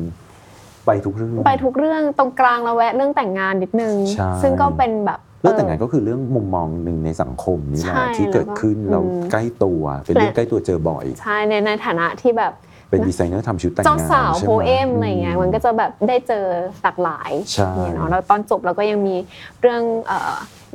[0.87, 12.53] ไปทุกเรื่อง ไปทุกเรื่องตรงกลางเราแวะเรื่องแต่งงานนิดนึงใช่ซึ่งก็เป็นแบบ เรื่องแต่งงานก็คือเรื่องมุมมองหนึ่งในสังคมนี่แหละใช่ที่เกิดขึ้นแล้วก็เราอืมใกล้ตัวเป็นเรื่องและใกล้ตัวเจอบ่อยใช่ในในฐานะที่แบบ
[12.91, 16.45] เป็นดีไซเนอร์ทำชุดแต่งเจ้างานสาวใช่โพไหเอมอะไรเงี้ยมันก็จะแบบได้เจอ
[16.83, 19.17] หลากหลายใช่เนี่ยเนาะแล้วตอนจบเราก็ยังมี
[19.61, 19.83] เรื่อง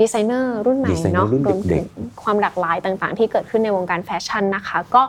[0.01, 1.85] ดีไซเนอร์รุ่นใหม่ดีไซเนอร์เนาะรวมเด็ถึกง
[2.23, 5.03] ความหลากหลายต่างๆ ที่เกิดขึ้นในวงการแฟชั่นนะคะ ก็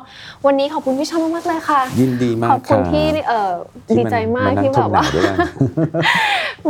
[0.46, 3.52] วันนี้ขอบคุณพี่ชอนมากๆเลยค่ะ ยินดีมากขอบคุณค่ะที่เอ่อ
[3.86, 5.36] ที่ดีใจมากนั่งที่แบบว่าชมหนังด้วยกัน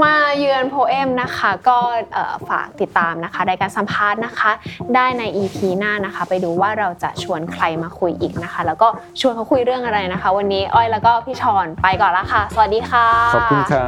[0.03, 1.79] มาเยือน POEM นะคะ ก็
[2.13, 4.51] เอ่อฝากติดตามนะคะรายการสัมภาษณ์นะคะ
[4.95, 8.89] ได้ใน EP หน้านะคะ ไปดูว่าเราจะชวนใครมาคุยอีกนะคะ แล้วก็
[9.21, 13.87] ชวนเขาคุยเรื่องอะไรนะคะ วันนี้อ้อยแล้วก็พี่ชอนไปก่อนละค่ะ สวัสดีค่ะ ขอบคุณครั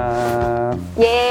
[0.71, 1.23] บเย้